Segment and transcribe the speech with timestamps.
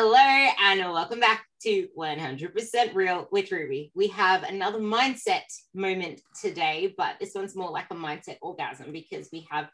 [0.00, 3.90] Hello and welcome back to 100% Real with Ruby.
[3.96, 5.42] We have another mindset
[5.74, 9.68] moment today, but this one's more like a mindset orgasm because we have,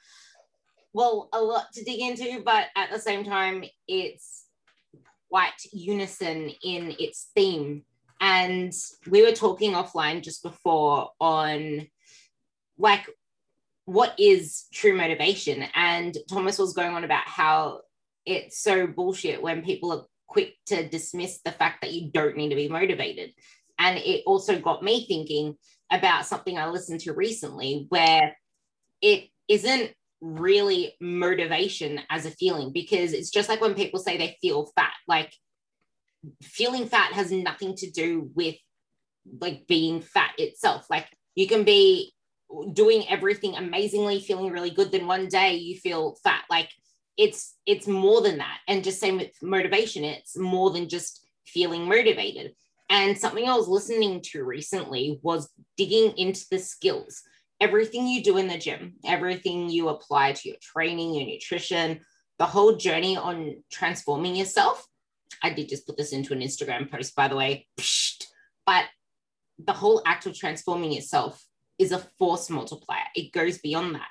[0.95, 4.47] well, a lot to dig into, but at the same time, it's
[5.29, 7.83] quite unison in its theme.
[8.19, 8.73] And
[9.07, 11.87] we were talking offline just before on
[12.79, 13.11] like
[13.85, 15.67] what is true motivation.
[15.75, 17.83] And Thomas was going on about how
[18.25, 22.51] it's so bullshit when people are quick to dismiss the fact that you don't need
[22.51, 23.31] to be motivated.
[23.79, 25.55] And it also got me thinking
[25.91, 28.37] about something I listened to recently where
[29.01, 34.37] it isn't really motivation as a feeling because it's just like when people say they
[34.43, 35.33] feel fat, like
[36.43, 38.57] feeling fat has nothing to do with
[39.41, 40.87] like being fat itself.
[40.91, 42.13] Like you can be
[42.73, 46.43] doing everything amazingly, feeling really good, then one day you feel fat.
[46.51, 46.71] Like
[47.17, 48.59] it's it's more than that.
[48.69, 52.55] And just same with motivation it's more than just feeling motivated.
[52.91, 57.23] And something i was listening to recently was digging into the skills.
[57.61, 62.01] Everything you do in the gym everything you apply to your training your nutrition
[62.39, 64.85] the whole journey on transforming yourself.
[65.43, 67.67] I did just put this into an instagram post by the way.
[68.67, 68.87] But
[69.59, 71.45] the whole act of transforming yourself
[71.79, 73.05] is a force multiplier.
[73.15, 74.09] It goes beyond that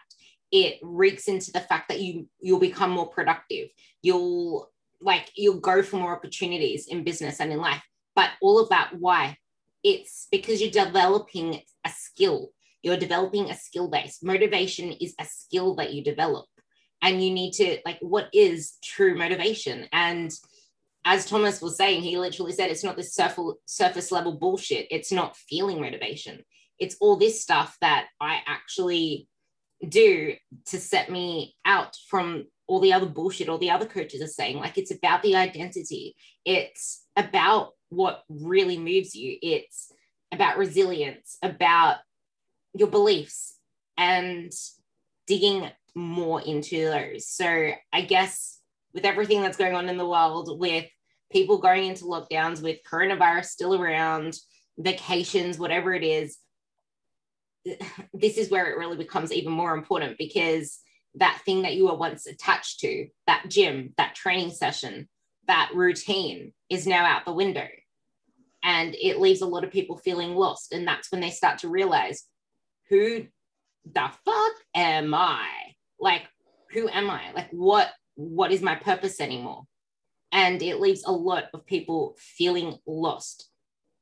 [0.54, 3.70] it reeks into the fact that you you'll become more productive.
[4.04, 4.70] You'll
[5.02, 7.82] like you'll go for more opportunities in business and in life.
[8.16, 9.38] But all of that why?
[9.84, 12.52] It's because you're developing a skill.
[12.84, 14.20] You're developing a skill base.
[14.22, 16.46] Motivation is a skill that you develop.
[17.02, 19.88] And you need to like what is true motivation?
[19.92, 20.32] And
[21.04, 24.86] as thomas was saying he literally said it's not this surface surface level bullshit.
[24.92, 26.44] It's not feeling motivation.
[26.78, 29.28] It's all this stuff that i actually
[29.88, 30.34] do
[30.68, 34.58] to set me out from all the other bullshit all the other coaches are saying.
[34.58, 39.92] Like it's about the identity, it's about what really moves you, it's
[40.32, 41.98] about resilience, about
[42.74, 43.56] your beliefs,
[43.98, 44.52] and
[45.28, 47.28] digging more into those.
[47.28, 48.60] So I guess
[48.94, 50.86] with everything that's going on in the world, with
[51.32, 54.38] people going into lockdowns, with coronavirus still around,
[54.78, 56.38] vacations, whatever it is,
[58.14, 60.80] this is where it really becomes even more important because
[61.16, 65.08] that thing that you were once attached to, that gym, that training session,
[65.48, 67.68] that routine is now out the window.
[68.64, 70.74] And it leaves a lot of people feeling lost.
[70.74, 72.24] And that's when they start to realize
[72.90, 73.26] who
[73.86, 75.46] the fuck am I?
[76.00, 76.24] Like,
[76.72, 77.32] who am I?
[77.34, 79.64] Like, what what is my purpose anymore?
[80.32, 83.50] And it leaves a lot of people feeling lost.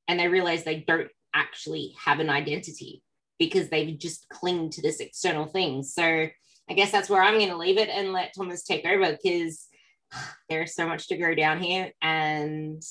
[0.07, 3.01] And they realize they don't actually have an identity
[3.41, 5.81] because they've just cling to this external thing.
[5.81, 9.13] So I guess that's where I'm going to leave it and let Thomas take over
[9.13, 9.67] because
[10.49, 11.91] there's so much to go down here.
[12.03, 12.83] And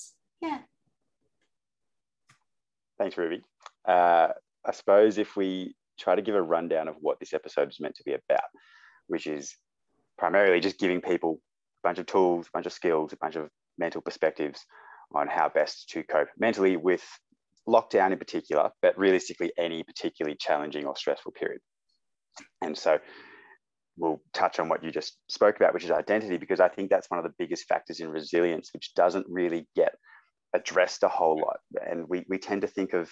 [0.42, 0.58] yeah.
[2.98, 3.42] Thanks, Ruby.
[3.86, 4.30] Uh,
[4.66, 7.94] I suppose if we try to give a rundown of what this episode is meant
[7.94, 8.40] to be about,
[9.06, 9.54] which is
[10.18, 11.40] primarily just giving people
[11.84, 14.66] a bunch of tools, a bunch of skills, a bunch of mental perspectives
[15.14, 17.04] on how best to cope mentally with
[17.69, 21.60] lockdown in particular, but realistically any particularly challenging or stressful period.
[22.62, 22.98] And so
[23.97, 27.10] we'll touch on what you just spoke about, which is identity, because I think that's
[27.10, 29.94] one of the biggest factors in resilience, which doesn't really get
[30.54, 31.59] addressed a whole lot.
[31.88, 33.10] And we, we tend to think of,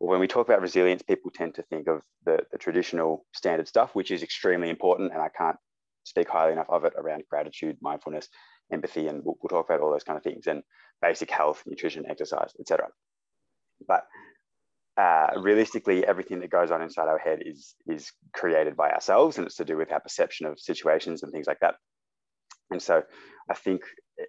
[0.00, 3.68] or when we talk about resilience, people tend to think of the, the traditional standard
[3.68, 5.12] stuff, which is extremely important.
[5.12, 5.56] And I can't
[6.04, 8.28] speak highly enough of it around gratitude, mindfulness,
[8.72, 10.62] empathy, and we'll, we'll talk about all those kind of things and
[11.00, 12.88] basic health, nutrition, exercise, etc.
[13.86, 14.04] But
[14.96, 19.46] uh, realistically, everything that goes on inside our head is is created by ourselves, and
[19.46, 21.76] it's to do with our perception of situations and things like that.
[22.70, 23.02] And so,
[23.50, 23.82] I think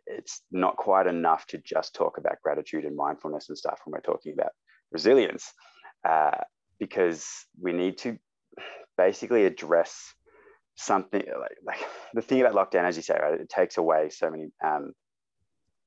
[0.07, 4.13] it's not quite enough to just talk about gratitude and mindfulness and stuff when we're
[4.13, 4.51] talking about
[4.91, 5.51] resilience,
[6.07, 6.37] uh,
[6.79, 7.27] because
[7.61, 8.17] we need to
[8.97, 10.13] basically address
[10.75, 11.79] something like, like
[12.13, 13.39] the thing about lockdown, as you say, right?
[13.39, 14.93] It takes away so many um,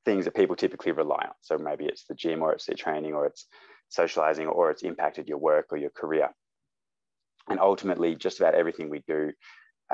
[0.07, 1.35] things that people typically rely on.
[1.43, 3.47] So maybe it's the gym or it's their training or it's
[3.91, 6.31] socializing or it's impacted your work or your career.
[7.51, 9.33] And ultimately, just about everything we do,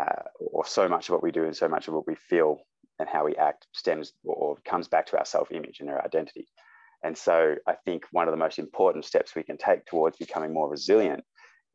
[0.01, 2.59] uh, or so much of what we do and so much of what we feel
[2.99, 6.47] and how we act stems or comes back to our self image and our identity.
[7.03, 10.55] And so I think one of the most important steps we can take towards becoming
[10.55, 11.25] more resilient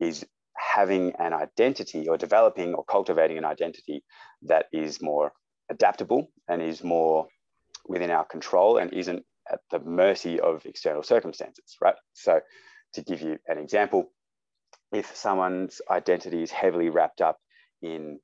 [0.00, 0.24] is
[0.56, 4.02] having an identity or developing or cultivating an identity
[4.42, 5.32] that is more
[5.70, 7.28] adaptable and is more
[7.88, 11.94] within our control and isn't at the mercy of external circumstances, right?
[12.12, 12.40] So,
[12.94, 14.10] to give you an example,
[14.92, 17.38] if someone's identity is heavily wrapped up
[17.82, 18.18] in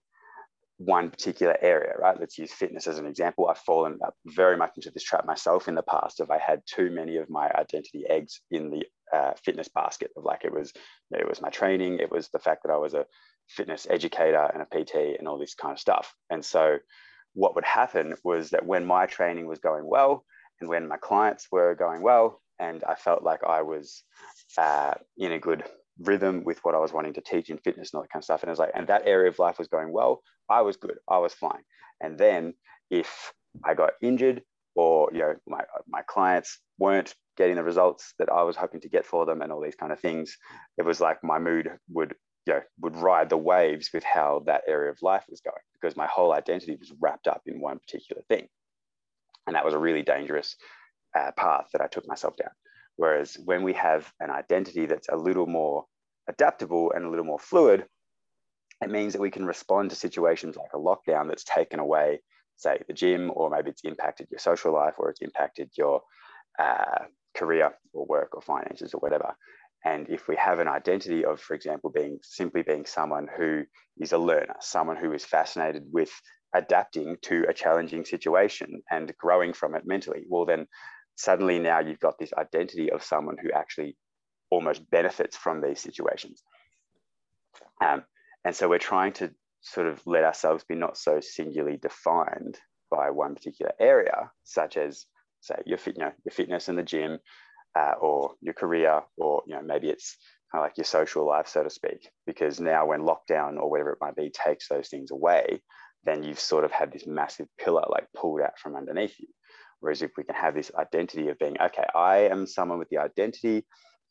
[0.78, 2.18] one particular area, right?
[2.18, 3.48] Let's use fitness as an example.
[3.48, 6.90] I've fallen very much into this trap myself in the past of I had too
[6.90, 8.84] many of my identity eggs in the
[9.16, 10.72] uh, fitness basket of like it was
[11.12, 13.06] it was my training, it was the fact that I was a
[13.48, 16.12] fitness educator and a PT and all this kind of stuff.
[16.30, 16.78] And so
[17.34, 20.24] what would happen was that when my training was going well
[20.60, 24.02] and when my clients were going well and I felt like I was
[24.56, 25.64] uh, in a good
[26.00, 28.24] rhythm with what I was wanting to teach in fitness and all that kind of
[28.24, 28.42] stuff.
[28.42, 30.22] And it was like, and that area of life was going well.
[30.48, 30.96] I was good.
[31.08, 31.62] I was fine.
[32.00, 32.54] And then
[32.90, 33.32] if
[33.64, 34.42] I got injured
[34.76, 38.88] or you know my my clients weren't getting the results that I was hoping to
[38.88, 40.36] get for them and all these kind of things,
[40.78, 42.14] it was like my mood would
[42.46, 45.96] you know would ride the waves with how that area of life was going because
[45.96, 48.48] my whole identity was wrapped up in one particular thing.
[49.46, 50.56] And that was a really dangerous
[51.14, 52.50] uh, path that I took myself down.
[52.96, 55.84] Whereas when we have an identity that's a little more
[56.28, 57.86] adaptable and a little more fluid,
[58.82, 62.20] it means that we can respond to situations like a lockdown that's taken away,
[62.56, 66.02] say, the gym, or maybe it's impacted your social life, or it's impacted your
[66.58, 67.04] uh,
[67.34, 69.34] career or work or finances or whatever.
[69.84, 73.64] And if we have an identity of, for example, being simply being someone who
[73.98, 76.10] is a learner, someone who is fascinated with
[76.54, 80.66] adapting to a challenging situation and growing from it mentally, well, then
[81.16, 83.96] suddenly now you've got this identity of someone who actually
[84.50, 86.42] almost benefits from these situations.
[87.84, 88.04] Um,
[88.44, 92.58] and so we're trying to sort of let ourselves be not so singularly defined
[92.90, 95.06] by one particular area, such as
[95.40, 97.18] say your fit, you know, your fitness in the gym,
[97.76, 100.16] uh, or your career, or you know maybe it's
[100.50, 102.08] kind of like your social life, so to speak.
[102.26, 105.60] Because now when lockdown or whatever it might be takes those things away,
[106.04, 109.28] then you've sort of had this massive pillar like pulled out from underneath you.
[109.80, 112.98] Whereas if we can have this identity of being, okay, I am someone with the
[112.98, 113.66] identity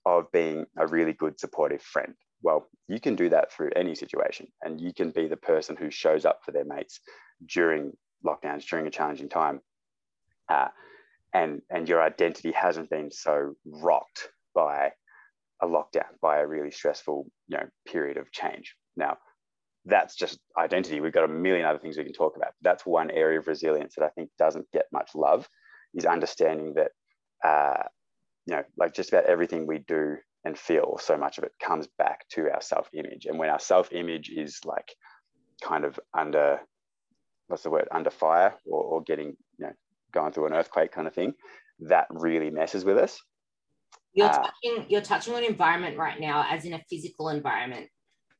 [0.06, 2.13] of being a really good supportive friend.
[2.42, 5.89] Well, you can do that through any situation, and you can be the person who
[5.89, 7.00] shows up for their mates
[7.48, 7.94] during
[8.25, 9.62] lockdowns, during a challenging time.
[10.50, 10.68] Uh,
[11.33, 14.91] and, and your identity hasn't been so rocked by
[15.62, 18.75] a lockdown, by a really stressful you know, period of change.
[18.95, 19.18] Now,
[19.85, 21.01] that's just identity.
[21.01, 22.53] We've got a million other things we can talk about.
[22.62, 25.47] That's one area of resilience that I think doesn't get much love
[25.94, 26.91] is understanding that,
[27.44, 27.83] uh,
[28.45, 31.88] you know, like just about everything we do and feel, so much of it comes
[31.97, 33.25] back to our self image.
[33.25, 34.94] And when our self image is like
[35.62, 36.59] kind of under,
[37.47, 39.74] what's the word, under fire or, or getting, you know,
[40.13, 41.33] going through an earthquake kind of thing,
[41.80, 43.21] that really messes with us.
[44.13, 47.88] You're uh, touching, you're touching on environment right now, as in a physical environment.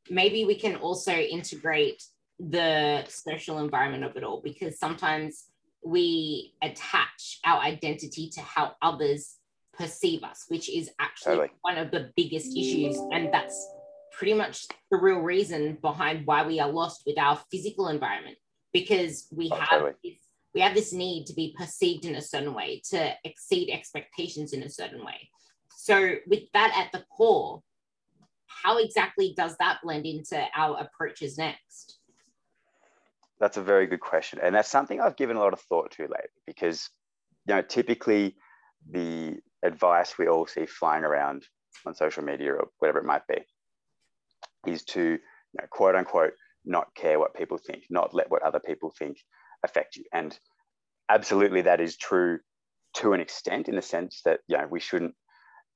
[0.10, 2.04] Maybe we can also integrate
[2.40, 5.46] the social environment of it all because sometimes
[5.86, 9.38] we attach our identity to how others
[9.74, 11.50] perceive us, which is actually totally.
[11.62, 12.98] one of the biggest issues.
[13.12, 13.68] And that's
[14.18, 18.38] pretty much the real reason behind why we are lost with our physical environment
[18.72, 19.94] because we oh, have totally.
[20.04, 20.16] this,
[20.54, 24.64] we have this need to be perceived in a certain way, to exceed expectations in
[24.64, 25.30] a certain way.
[25.76, 27.62] So with that at the core,
[28.46, 32.00] how exactly does that blend into our approaches next?
[33.40, 34.40] That's a very good question.
[34.42, 36.90] And that's something I've given a lot of thought to lately because,
[37.48, 38.36] you know, typically
[38.90, 41.46] the advice we all see flying around
[41.86, 43.42] on social media or whatever it might be
[44.68, 45.20] is to, you
[45.60, 46.34] know, quote unquote,
[46.64, 49.18] not care what people think, not let what other people think
[49.64, 50.04] affect you.
[50.14, 50.38] And
[51.10, 52.40] absolutely that is true
[52.96, 55.16] to an extent in the sense that, you know, we shouldn't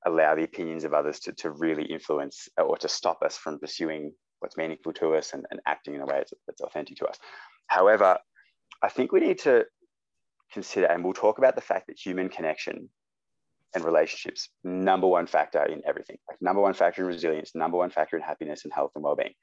[0.05, 4.13] allow the opinions of others to, to really influence or to stop us from pursuing
[4.39, 7.17] what's meaningful to us and, and acting in a way that's, that's authentic to us.
[7.67, 8.17] However,
[8.83, 9.65] I think we need to
[10.53, 12.89] consider, and we'll talk about the fact that human connection
[13.73, 17.89] and relationships, number one factor in everything, like number one factor in resilience, number one
[17.89, 19.33] factor in happiness and health and well-being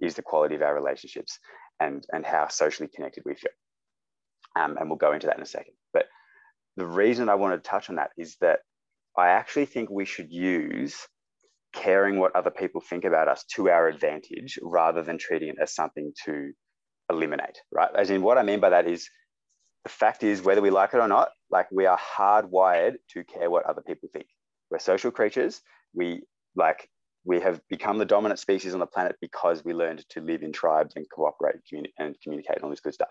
[0.00, 1.38] is the quality of our relationships
[1.80, 3.52] and, and how socially connected we feel.
[4.56, 5.74] Um, and we'll go into that in a second.
[5.92, 6.06] But
[6.76, 8.60] the reason I want to touch on that is that
[9.16, 10.96] I actually think we should use
[11.72, 15.74] caring what other people think about us to our advantage rather than treating it as
[15.74, 16.52] something to
[17.10, 17.90] eliminate, right?
[17.96, 19.08] As in, what I mean by that is
[19.84, 23.50] the fact is, whether we like it or not, like we are hardwired to care
[23.50, 24.26] what other people think.
[24.70, 25.60] We're social creatures.
[25.94, 26.22] We
[26.56, 26.88] like
[27.24, 30.52] we have become the dominant species on the planet because we learned to live in
[30.52, 31.56] tribes and cooperate
[31.98, 33.08] and communicate and all this good stuff.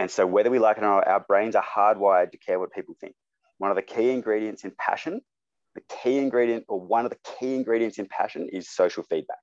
[0.00, 2.72] And so, whether we like it or not, our brains are hardwired to care what
[2.72, 3.14] people think.
[3.58, 5.20] One of the key ingredients in passion,
[5.74, 9.36] the key ingredient or one of the key ingredients in passion is social feedback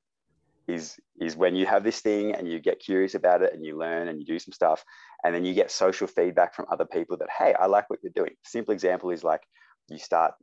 [0.67, 3.77] is is when you have this thing and you get curious about it and you
[3.77, 4.83] learn and you do some stuff
[5.23, 8.11] and then you get social feedback from other people that hey i like what you're
[8.15, 8.33] doing.
[8.43, 9.41] Simple example is like
[9.89, 10.33] you start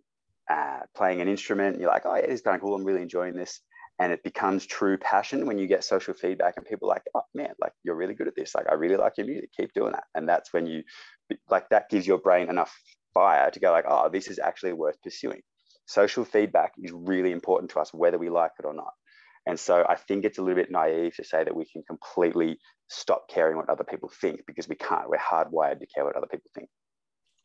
[0.49, 2.77] uh, playing an instrument and you're like oh yeah this is kind of cool.
[2.77, 3.61] I'm really enjoying this
[3.99, 7.23] and it becomes true passion when you get social feedback and people are like oh
[7.35, 8.55] man like you're really good at this.
[8.55, 9.51] Like i really like your music.
[9.57, 10.05] Keep doing that.
[10.15, 10.83] And that's when you
[11.49, 12.75] like that gives your brain enough
[13.13, 15.43] fire to go like oh this is actually worth pursuing.
[15.87, 18.93] Social feedback is really important to us whether we like it or not.
[19.47, 22.59] And so i think it's a little bit naive to say that we can completely
[22.89, 25.09] stop caring what other people think because we can't.
[25.09, 26.69] We're hardwired to care what other people think.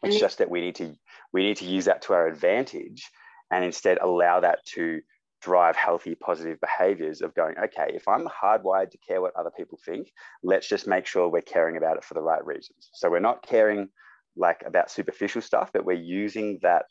[0.02, 0.96] It's just that we need to
[1.34, 3.10] we need to use that to our advantage
[3.52, 5.02] and instead allow that to
[5.42, 9.80] drive healthy positive behaviors of going okay if i'm hardwired to care what other people
[9.86, 10.12] think
[10.44, 12.90] let's just make sure we're caring about it for the right reasons.
[12.94, 13.90] So we're not caring
[14.36, 16.86] like about superficial stuff but we're using that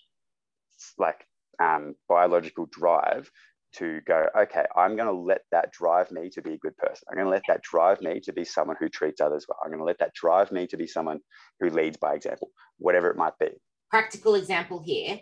[0.96, 1.24] like
[1.62, 3.30] um, biological drive
[3.74, 7.06] to go okay i'm going to let that drive me to be a good person.
[7.10, 9.58] I'm going to let that drive me to be someone who treats others well.
[9.62, 11.20] I'm going to let that drive me to be someone
[11.60, 13.50] who leads by example whatever it might be.
[13.90, 15.20] Practical example here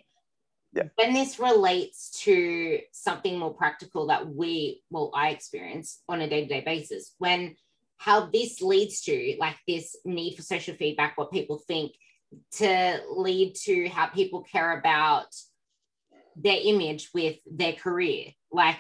[0.77, 0.85] yeah.
[0.97, 6.61] when this relates to something more practical that we well i experience on a day-to-day
[6.61, 7.57] basis when
[7.99, 11.93] how this leads to like this need for social feedback what people think
[12.53, 15.29] to lead to how people care about
[16.37, 18.77] their image with their career like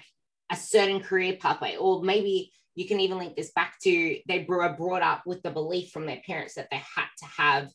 [0.50, 4.68] a certain career pathway or maybe you can even link this back to they were
[4.74, 7.70] brought up with the belief from their parents that they had to have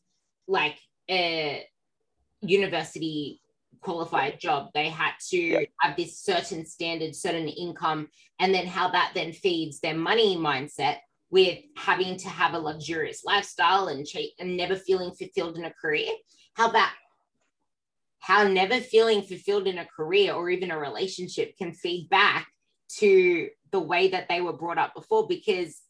[0.48, 0.78] like
[1.10, 1.66] a
[2.42, 3.41] university
[3.82, 4.70] qualified job.
[4.74, 8.08] They had to have this certain standard, certain income,
[8.40, 10.98] and then how that then feeds their money mindset
[11.30, 14.06] with having to have a luxurious lifestyle and,
[14.40, 16.10] and never feeling fulfilled in a career.
[16.54, 16.94] How that
[18.22, 22.48] how never feeling fulfilled in a career or even a relationship can feed back
[22.88, 25.82] to the way that they were brought up before because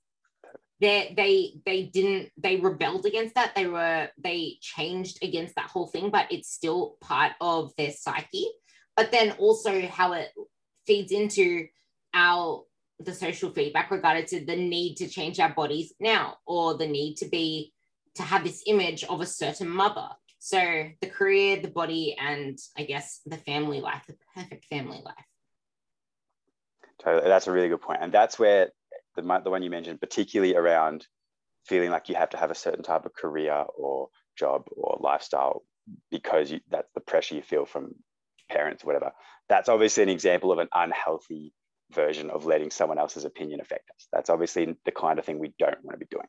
[0.82, 3.54] they they they didn't they rebelled against that.
[3.56, 8.48] They were they changed against that whole thing but it's still part of their psyche.
[8.98, 10.30] But then also how it
[10.88, 11.68] feeds into
[12.14, 12.64] our
[13.00, 17.16] the social feedback regarding to the need to change our bodies now or the need
[17.18, 17.74] to be
[18.16, 20.10] to have this image of a certain mother.
[20.40, 20.60] So
[21.00, 25.26] the career the body and i guess the family life the perfect family life.
[27.04, 28.00] Totally that's a really good point.
[28.02, 28.72] And that's where
[29.16, 31.08] the, the one you mentioned, particularly around
[31.66, 35.64] feeling like you have to have a certain type of career or job or lifestyle
[36.10, 37.94] because you, that's the pressure you feel from
[38.50, 39.12] parents, or whatever.
[39.50, 41.54] That's obviously an example of an unhealthy
[41.92, 44.08] version of letting someone else's opinion affect us.
[44.12, 46.28] That's obviously the kind of thing we don't want to be doing.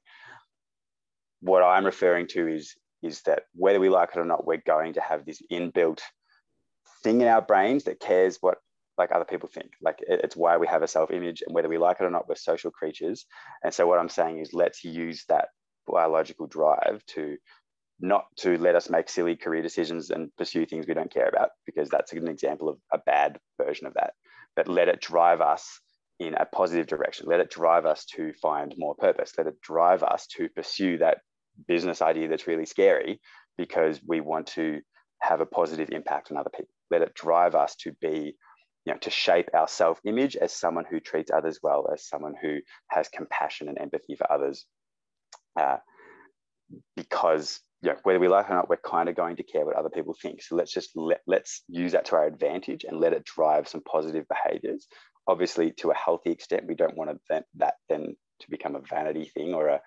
[1.40, 4.94] What I'm referring to is, is that whether we like it or not, we're going
[4.94, 6.00] to have this inbuilt
[7.02, 8.58] thing in our brains that cares what
[8.98, 9.70] like other people think.
[9.80, 12.28] Like it's why we have a self image, and whether we like it or not,
[12.28, 13.26] we're social creatures.
[13.62, 15.48] And so, what I'm saying is, let's use that
[15.86, 17.36] biological drive to
[18.00, 21.50] not to let us make silly career decisions and pursue things we don't care about,
[21.66, 24.12] because that's an example of a bad version of that.
[24.56, 25.80] But let it drive us
[26.18, 27.26] in a positive direction.
[27.28, 29.32] Let it drive us to find more purpose.
[29.38, 31.18] Let it drive us to pursue that
[31.66, 33.20] business idea that's really scary
[33.56, 34.80] because we want to
[35.20, 36.74] have a positive impact on other people.
[36.90, 38.34] Let it drive us to be
[38.84, 42.58] you know, to shape our self-image as someone who treats others well, as someone who
[42.88, 44.64] has compassion and empathy for others.
[45.58, 45.76] Uh,
[46.96, 49.66] because you know, whether we like it or not, we're kind of going to care
[49.66, 50.42] what other people think.
[50.42, 53.82] So let's just let, let's use that to our advantage and let it drive some
[53.82, 54.86] positive behaviors.
[55.26, 58.80] Obviously, to a healthy extent, we don't want to then, that then to become a
[58.80, 59.80] vanity thing or a,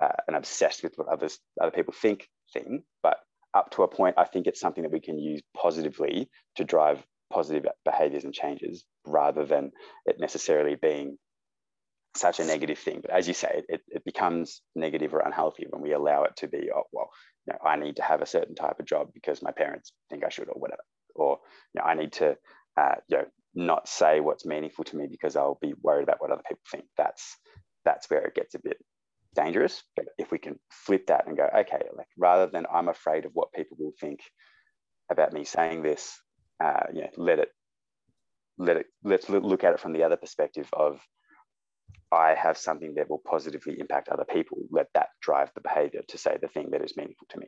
[0.00, 2.82] uh, an obsessed with what others other people think thing.
[3.02, 3.18] But
[3.54, 7.02] up to a point, I think it's something that we can use positively to drive
[7.32, 9.72] positive behaviors and changes rather than
[10.06, 11.18] it necessarily being
[12.16, 13.00] such a negative thing.
[13.02, 16.48] But as you say, it, it becomes negative or unhealthy when we allow it to
[16.48, 17.10] be, oh, well,
[17.46, 20.24] you know, I need to have a certain type of job because my parents think
[20.24, 20.82] I should or whatever.
[21.14, 21.38] Or,
[21.74, 22.36] you know, I need to,
[22.76, 26.30] uh, you know, not say what's meaningful to me because I'll be worried about what
[26.30, 26.84] other people think.
[26.96, 27.36] That's,
[27.84, 28.78] that's where it gets a bit
[29.34, 29.82] dangerous.
[29.94, 33.32] But if we can flip that and go, okay, like rather than I'm afraid of
[33.34, 34.20] what people will think
[35.10, 36.18] about me saying this,
[36.62, 37.48] uh, you know, let it
[38.58, 41.00] let it let's look at it from the other perspective of
[42.12, 44.58] I have something that will positively impact other people.
[44.70, 47.46] Let that drive the behavior to say the thing that is meaningful to me.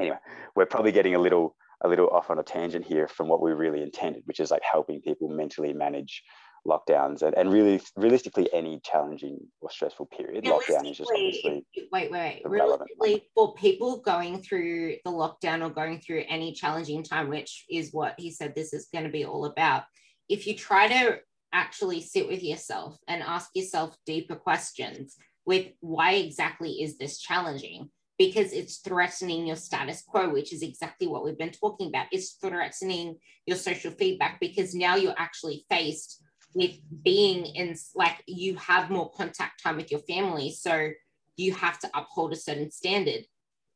[0.00, 0.16] Anyway,
[0.54, 3.52] we're probably getting a little a little off on a tangent here from what we
[3.52, 6.22] really intended, which is like helping people mentally manage
[6.66, 10.44] lockdowns and, and really realistically any challenging or stressful period.
[10.44, 12.42] Lockdown is just obviously wait, wait, wait.
[12.44, 17.92] Realistically, for people going through the lockdown or going through any challenging time, which is
[17.92, 19.84] what he said this is going to be all about.
[20.28, 21.18] If you try to
[21.54, 25.16] actually sit with yourself and ask yourself deeper questions
[25.46, 27.90] with why exactly is this challenging?
[28.18, 32.06] Because it's threatening your status quo, which is exactly what we've been talking about.
[32.12, 33.16] It's threatening
[33.46, 36.22] your social feedback because now you're actually faced
[36.54, 40.90] with being in like you have more contact time with your family so
[41.36, 43.24] you have to uphold a certain standard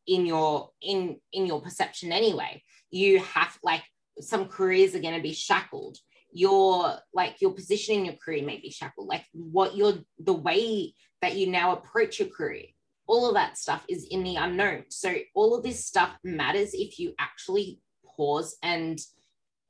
[0.06, 2.62] in your in in your perception anyway.
[2.90, 3.82] You have like
[4.20, 5.98] some careers are going to be shackled.
[6.32, 9.08] Your like your position in your career may be shackled.
[9.08, 12.66] Like what your the way that you now approach your career
[13.08, 14.84] all of that stuff is in the unknown.
[14.90, 19.00] So all of this stuff matters if you actually pause and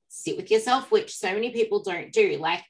[0.09, 2.37] sit with yourself which so many people don't do.
[2.39, 2.65] Like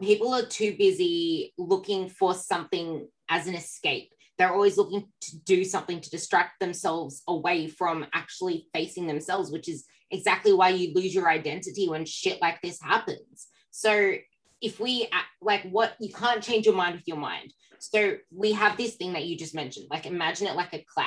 [0.00, 5.64] people are too busy looking for something as an escape they're always looking to do
[5.64, 11.14] something to distract themselves away from actually facing themselves which is exactly why you lose
[11.14, 13.48] your identity when shit like this happens.
[13.70, 14.14] So
[14.60, 15.08] if we
[15.40, 17.52] like what you can't change your mind with your mind.
[17.78, 21.06] So we have this thing that you just mentioned, like imagine it like a cloud.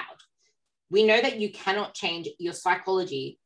[0.90, 3.40] We know that you cannot change your psychology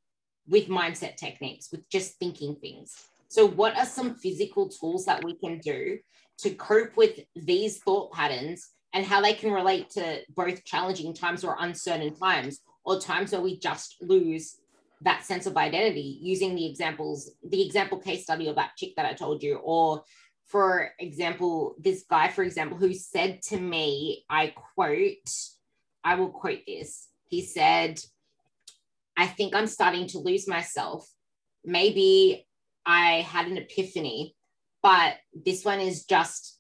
[0.48, 2.94] with mindset techniques, with just thinking things.
[3.30, 6.00] So, what are some physical tools that we can do
[6.40, 11.44] to cope with these thought patterns and how they can relate to both challenging times
[11.44, 14.58] or uncertain times or times where we just lose
[15.02, 19.06] that sense of identity using the examples, the example case study of that chick that
[19.06, 20.04] I told you, or
[20.48, 25.30] for example, this guy, for example, who said to me, I quote,
[26.04, 27.10] I will quote this.
[27.28, 28.00] He said,
[29.18, 31.08] I think I'm starting to lose myself.
[31.66, 32.47] Maybe
[32.88, 34.36] I had an epiphany,
[34.82, 36.58] but this one is just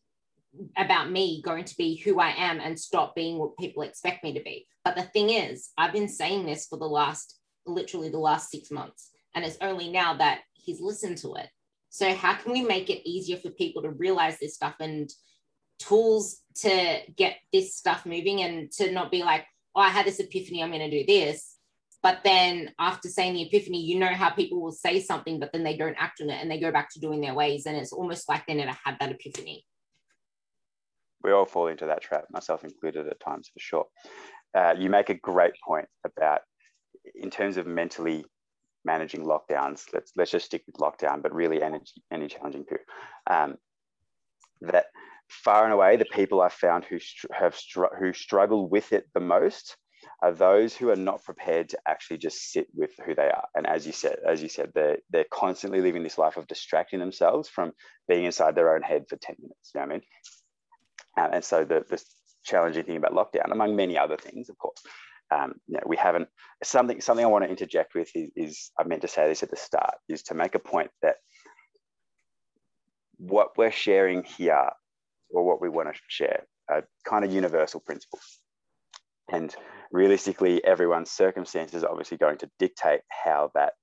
[0.78, 4.34] about me going to be who I am and stop being what people expect me
[4.34, 4.68] to be.
[4.84, 8.72] But the thing is, I've been saying this for the last literally the last six
[8.72, 9.12] months.
[9.36, 11.50] And it's only now that he's listened to it.
[11.90, 15.10] So, how can we make it easier for people to realize this stuff and
[15.80, 20.20] tools to get this stuff moving and to not be like, oh, I had this
[20.20, 21.57] epiphany, I'm going to do this.
[22.04, 25.64] But then after saying the epiphany, you know how people will say something, but then
[25.64, 27.66] they don't act on it and they go back to doing their ways.
[27.66, 29.66] And it's almost like they never had that epiphany.
[31.24, 33.86] We all fall into that trap, myself included at times for sure.
[34.56, 36.42] Uh, you make a great point about
[37.16, 38.26] in terms of mentally
[38.86, 41.80] managing lockdowns, let's let's just stick with lockdown, but really any
[42.12, 42.86] any challenging period.
[43.30, 43.58] Um,
[44.62, 44.86] that
[45.30, 46.98] far and away the people I've found who
[47.32, 49.76] have str- who struggle with it the most
[50.22, 53.48] are those who are not prepared to actually just sit with who they are.
[53.56, 57.00] And as you said, as you said, they're they're constantly living this life of distracting
[57.00, 57.74] themselves from
[58.08, 59.72] being inside their own head for ten minutes.
[59.74, 60.04] You know what I mean?
[61.18, 62.04] Um, and so the the
[62.44, 64.82] challenging thing about lockdown, among many other things, of course,
[65.30, 66.30] um, you know, we haven't
[66.64, 69.52] something something I want to interject with is, is I meant to say this at
[69.52, 71.18] the start is to make a point that
[73.18, 74.70] what we're sharing here
[75.30, 78.40] or what we want to share are kind of universal principles
[79.32, 79.56] and
[79.92, 83.74] realistically everyone's circumstances are obviously going to dictate how that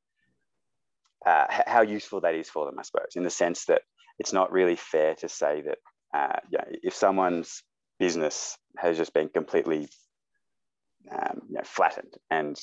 [1.26, 3.82] uh, how useful that is for them i suppose in the sense that
[4.18, 5.78] it's not really fair to say that
[6.14, 7.62] uh, yeah, if someone's
[7.98, 9.88] business has just been completely
[11.10, 12.56] um, you know, flattened and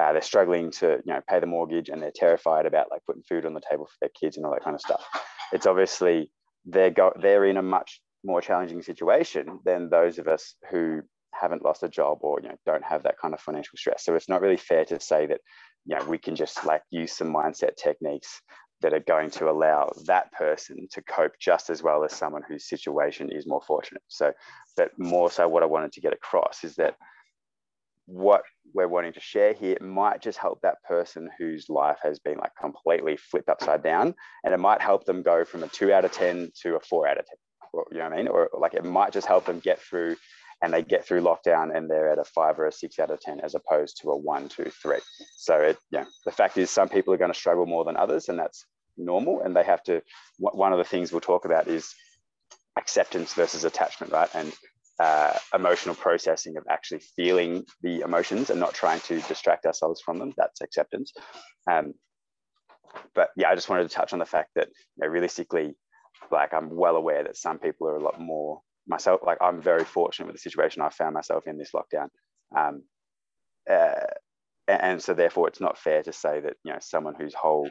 [0.00, 3.22] uh, they're struggling to you know pay the mortgage and they're terrified about like putting
[3.22, 5.04] food on the table for their kids and all that kind of stuff
[5.52, 6.30] it's obviously
[6.64, 11.02] they're go- they're in a much more challenging situation than those of us who
[11.38, 14.04] haven't lost a job or you know don't have that kind of financial stress.
[14.04, 15.40] So it's not really fair to say that
[15.86, 18.40] you know we can just like use some mindset techniques
[18.80, 22.68] that are going to allow that person to cope just as well as someone whose
[22.68, 24.02] situation is more fortunate.
[24.08, 24.32] So
[24.76, 26.96] but more so what i wanted to get across is that
[28.06, 28.42] what
[28.74, 32.50] we're wanting to share here might just help that person whose life has been like
[32.60, 34.14] completely flipped upside down
[34.44, 37.06] and it might help them go from a two out of 10 to a four
[37.06, 37.36] out of 10
[37.90, 38.28] you know what i mean?
[38.28, 40.16] Or like it might just help them get through
[40.62, 43.20] and they get through lockdown and they're at a five or a six out of
[43.20, 45.00] 10 as opposed to a one two three
[45.36, 48.28] so it yeah the fact is some people are going to struggle more than others
[48.28, 48.64] and that's
[48.96, 50.00] normal and they have to
[50.38, 51.94] one of the things we'll talk about is
[52.78, 54.52] acceptance versus attachment right and
[55.02, 60.18] uh, emotional processing of actually feeling the emotions and not trying to distract ourselves from
[60.18, 60.32] them.
[60.36, 61.12] That's acceptance.
[61.68, 61.94] Um,
[63.14, 65.74] but yeah, I just wanted to touch on the fact that you know, realistically,
[66.30, 69.20] like I'm well aware that some people are a lot more myself.
[69.24, 72.08] Like I'm very fortunate with the situation I found myself in this lockdown.
[72.56, 72.82] Um,
[73.70, 74.06] uh,
[74.68, 77.68] and so therefore it's not fair to say that, you know, someone whose whole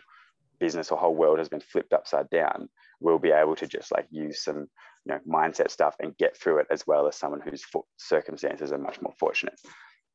[0.60, 2.70] business or whole world has been flipped upside down
[3.00, 4.68] will be able to just like use some
[5.06, 7.64] you know mindset stuff and get through it as well as someone whose
[7.98, 9.60] circumstances are much more fortunate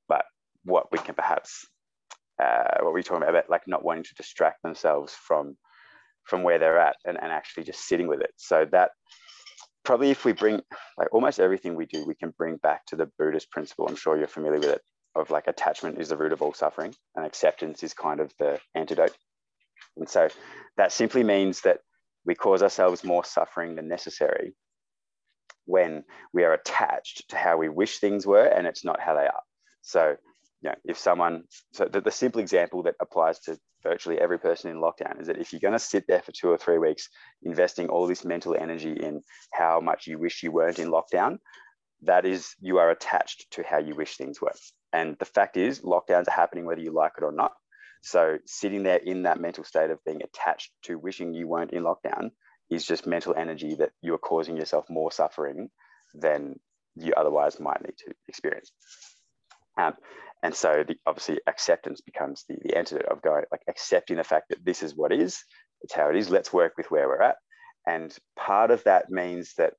[0.09, 0.25] but
[0.63, 1.67] what we can perhaps
[2.43, 5.57] uh, what we're talking about, like not wanting to distract themselves from
[6.25, 8.91] from where they're at and, and actually just sitting with it so that
[9.87, 10.61] probably if we bring
[10.99, 14.19] like almost everything we do we can bring back to the buddhist principle i'm sure
[14.19, 14.83] you're familiar with it
[15.15, 18.59] of like attachment is the root of all suffering and acceptance is kind of the
[18.75, 19.17] antidote
[19.97, 20.29] and so
[20.77, 21.79] that simply means that
[22.27, 24.55] we cause ourselves more suffering than necessary
[25.67, 29.27] when we are attached to how we wish things were and it's not how they
[29.27, 29.43] are.
[29.83, 30.17] So,
[30.63, 34.71] you know, if someone, so the, the simple example that applies to virtually every person
[34.71, 37.09] in lockdown is that if you're going to sit there for two or three weeks
[37.43, 41.39] investing all this mental energy in how much you wish you weren't in lockdown,
[42.03, 44.53] that is, you are attached to how you wish things were.
[44.93, 47.53] And the fact is, lockdowns are happening whether you like it or not.
[48.03, 51.83] So, sitting there in that mental state of being attached to wishing you weren't in
[51.83, 52.31] lockdown
[52.71, 55.71] is just mental energy that you are causing yourself more suffering
[56.15, 56.59] than
[56.95, 58.71] you otherwise might need to experience.
[59.79, 59.95] Um,
[60.47, 64.51] and so the, obviously acceptance becomes the, the antidote of going like accepting the fact
[64.51, 65.43] that this is what is,
[65.83, 67.35] it's how it is, let's work with where we're at.
[67.85, 69.73] And part of that means that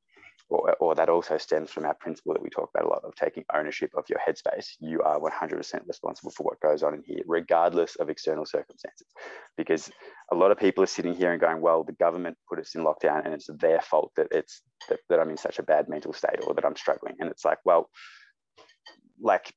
[0.50, 3.16] or, or, that also stems from our principle that we talk about a lot of
[3.16, 4.72] taking ownership of your headspace.
[4.80, 9.08] You are 100% responsible for what goes on in here, regardless of external circumstances.
[9.58, 9.90] Because
[10.32, 12.84] a lot of people are sitting here and going, well, the government put us in
[12.84, 16.14] lockdown and it's their fault that it's that, that I'm in such a bad mental
[16.14, 17.16] state or that I'm struggling.
[17.20, 17.90] And it's like, well,
[19.20, 19.54] like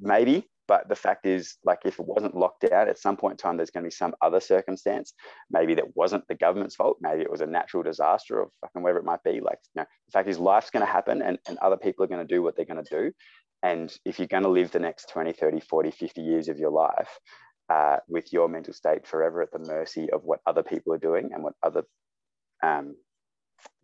[0.00, 3.36] maybe, but the fact is, like, if it wasn't locked down, at some point in
[3.38, 5.14] time, there's going to be some other circumstance.
[5.50, 6.98] Maybe that wasn't the government's fault.
[7.00, 9.40] Maybe it was a natural disaster or fucking whatever it might be.
[9.40, 12.08] Like, you know, the fact is, life's going to happen and, and other people are
[12.08, 13.12] going to do what they're going to do.
[13.62, 16.70] And if you're going to live the next 20, 30, 40, 50 years of your
[16.70, 17.18] life
[17.70, 21.30] uh, with your mental state forever at the mercy of what other people are doing
[21.32, 21.82] and what other
[22.62, 22.94] um,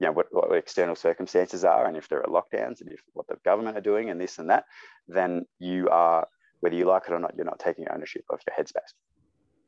[0.00, 3.26] you know what, what external circumstances are and if there are lockdowns and if what
[3.28, 4.64] the government are doing and this and that
[5.08, 6.26] then you are
[6.64, 8.94] whether you like it or not, you're not taking ownership of your headspace.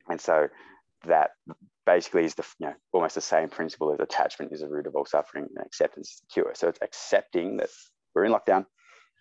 [0.09, 0.49] And so
[1.05, 1.33] that
[1.85, 4.97] basically is the you know almost the same principle as attachment is the root of
[4.97, 6.53] all suffering and acceptance is the cure.
[6.55, 7.69] So it's accepting that
[8.15, 8.65] we're in lockdown.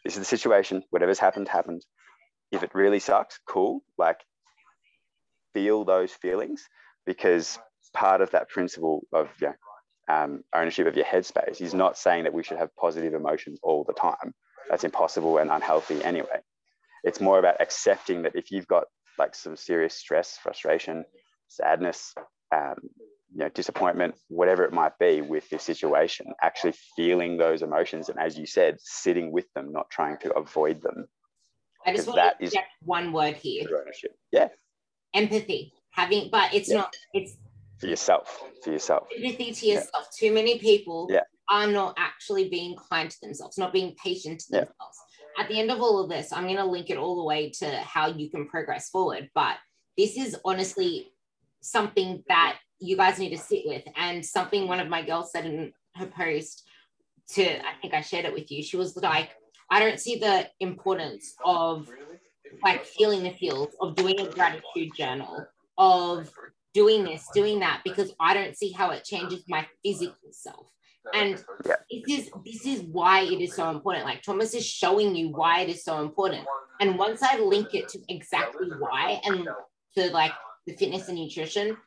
[0.05, 0.83] This is the situation.
[0.89, 1.85] Whatever's happened, happened.
[2.49, 3.81] If it really sucks, cool.
[3.97, 4.21] Like
[5.53, 6.63] feel those feelings
[7.05, 7.59] because
[7.93, 9.53] part of that principle of you know,
[10.07, 13.83] um, ownership of your headspace is not saying that we should have positive emotions all
[13.83, 14.33] the time.
[14.69, 16.41] That's impossible and unhealthy anyway
[17.05, 18.85] it's more about accepting that if you've got
[19.17, 21.05] like some serious stress, frustration,
[21.47, 22.13] sadness,
[22.53, 22.75] um,
[23.31, 28.19] you know, disappointment, whatever it might be with this situation, actually feeling those emotions and
[28.19, 31.05] as you said, sitting with them, not trying to avoid them.
[31.85, 33.63] I just want that to is one word here.
[33.69, 34.15] Ownership.
[34.31, 34.47] Yeah.
[35.13, 35.73] Empathy.
[35.91, 36.77] Having, but it's yeah.
[36.77, 36.95] not.
[37.13, 37.37] It's
[37.79, 38.43] for yourself.
[38.63, 39.07] For yourself.
[39.15, 40.07] Empathy to yourself.
[40.21, 40.29] Yeah.
[40.29, 41.21] Too many people yeah.
[41.49, 44.99] are not actually being kind to themselves, not being patient to themselves
[45.37, 47.49] at the end of all of this, I'm going to link it all the way
[47.59, 49.29] to how you can progress forward.
[49.35, 49.57] But
[49.97, 51.11] this is honestly
[51.61, 53.83] something that you guys need to sit with.
[53.95, 56.63] And something one of my girls said in her post
[57.33, 58.63] to, I think I shared it with you.
[58.63, 59.31] She was like,
[59.69, 61.89] I don't see the importance of
[62.63, 65.45] like feeling the feels, of doing a gratitude journal,
[65.77, 66.31] of
[66.75, 70.69] doing this, doing that, because I don't see how it changes my physical self.
[71.13, 71.75] And yeah.
[71.89, 74.05] this is this is why it is so important.
[74.05, 76.45] Like Thomas is showing you why it is so important.
[76.81, 79.47] And once I link it to exactly why and
[79.97, 80.33] to like
[80.67, 81.77] the fitness and nutrition,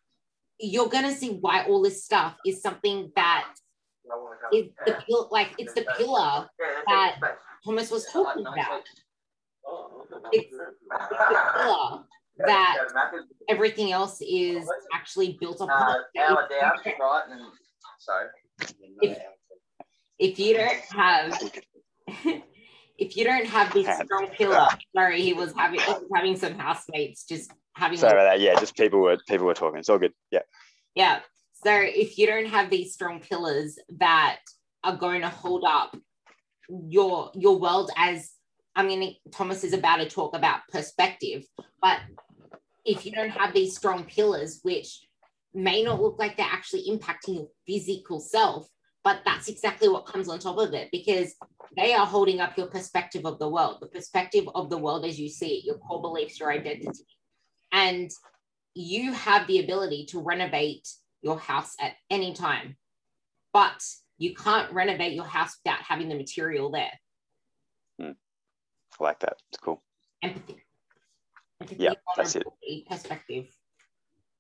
[0.59, 3.49] you're gonna see why all this stuff is something that
[4.53, 6.49] is the pill like it's the pillar
[6.87, 7.17] that
[7.65, 8.83] Thomas was talking about.
[10.33, 12.05] It's the pillar
[12.47, 12.79] that
[13.49, 15.71] everything else is actually built upon.
[15.71, 16.35] Uh,
[17.99, 18.29] sorry
[19.01, 19.19] if,
[20.19, 21.39] if you don't have
[22.99, 25.81] if you don't have this strong pillar, sorry, he was having
[26.15, 27.99] having some housemates just having.
[27.99, 28.41] Sorry about that.
[28.41, 29.79] Yeah, just people were people were talking.
[29.79, 30.13] It's all good.
[30.31, 30.41] Yeah.
[30.95, 31.21] Yeah.
[31.65, 34.39] So if you don't have these strong pillars that
[34.85, 35.97] are going to hold up
[36.69, 38.31] your your world as
[38.75, 41.45] I mean Thomas is about to talk about perspective,
[41.81, 41.99] but
[42.89, 45.07] if you don't have these strong pillars, which
[45.55, 48.67] may not look like they're actually impacting your physical self,
[49.05, 51.35] but that's exactly what comes on top of it because
[51.77, 55.21] they are holding up your perspective of the world, the perspective of the world as
[55.21, 57.05] you see it, your core beliefs, your identity.
[57.73, 58.11] And
[58.75, 60.89] you have the ability to renovate
[61.23, 62.77] your house at any time,
[63.53, 63.83] but
[64.17, 66.93] you can't renovate your house without having the material there.
[68.01, 68.17] Mm.
[68.99, 69.37] I like that.
[69.51, 69.83] It's cool.
[70.23, 70.63] Empathy.
[71.77, 72.45] Yeah, that's it.
[72.89, 73.47] Perspective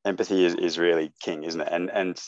[0.05, 1.69] empathy is, is really king, isn't it?
[1.71, 2.21] And and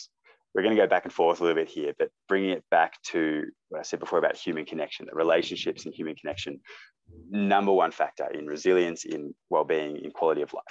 [0.55, 3.01] we're going to go back and forth a little bit here, but bringing it back
[3.05, 6.61] to what I said before about human connection, the relationships and human connection,
[7.31, 10.65] number one factor in resilience, in well-being, in quality of life,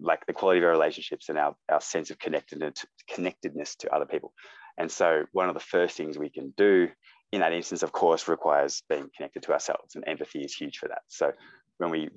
[0.00, 4.06] like the quality of our relationships and our, our sense of connectedness, connectedness to other
[4.06, 4.32] people.
[4.76, 6.88] And so one of the first things we can do
[7.30, 10.88] in that instance, of course, requires being connected to ourselves, and empathy is huge for
[10.88, 11.02] that.
[11.06, 11.30] So
[11.78, 12.08] when we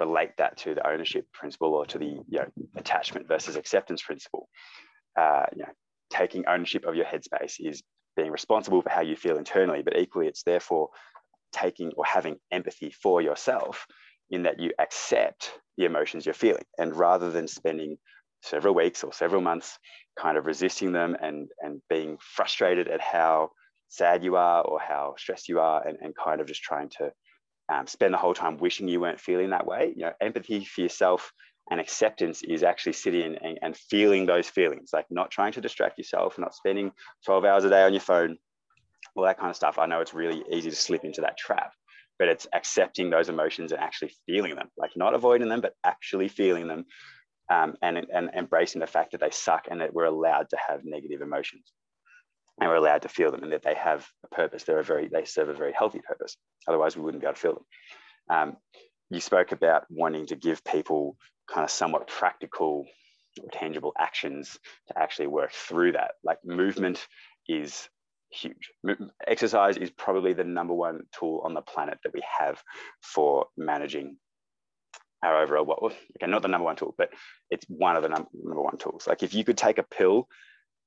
[0.00, 4.48] relate that to the ownership principle or to the you know, attachment versus acceptance principle.
[5.18, 5.72] Uh, you know,
[6.10, 7.82] taking ownership of your headspace is
[8.16, 10.88] being responsible for how you feel internally, but equally it's therefore
[11.52, 13.86] taking or having empathy for yourself
[14.30, 16.64] in that you accept the emotions you're feeling.
[16.78, 17.96] And rather than spending
[18.42, 19.78] several weeks or several months
[20.18, 23.50] kind of resisting them and, and being frustrated at how
[23.88, 27.10] sad you are or how stressed you are and, and kind of just trying to
[27.68, 29.92] um, spend the whole time wishing you weren't feeling that way.
[29.96, 31.32] You know, empathy for yourself
[31.70, 35.98] and acceptance is actually sitting and, and feeling those feelings, like not trying to distract
[35.98, 36.92] yourself, not spending
[37.24, 38.36] 12 hours a day on your phone,
[39.16, 39.78] all that kind of stuff.
[39.78, 41.72] I know it's really easy to slip into that trap,
[42.18, 46.28] but it's accepting those emotions and actually feeling them, like not avoiding them, but actually
[46.28, 46.84] feeling them
[47.50, 50.84] um, and, and embracing the fact that they suck and that we're allowed to have
[50.84, 51.72] negative emotions
[52.60, 54.64] and we're allowed to feel them and that they have a purpose.
[54.64, 56.36] They're a very, they serve a very healthy purpose.
[56.66, 57.64] Otherwise, we wouldn't be able to feel them.
[58.38, 58.56] Um,
[59.10, 61.16] you spoke about wanting to give people
[61.48, 62.86] kind of somewhat practical
[63.42, 66.12] or tangible actions to actually work through that.
[66.24, 67.06] Like movement
[67.48, 67.88] is
[68.30, 68.70] huge.
[69.26, 72.62] Exercise is probably the number one tool on the planet that we have
[73.02, 74.16] for managing
[75.22, 77.10] our overall well, okay, not the number one tool, but
[77.50, 79.06] it's one of the num- number one tools.
[79.06, 80.28] Like if you could take a pill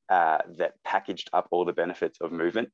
[0.09, 2.69] uh, that packaged up all the benefits of movement,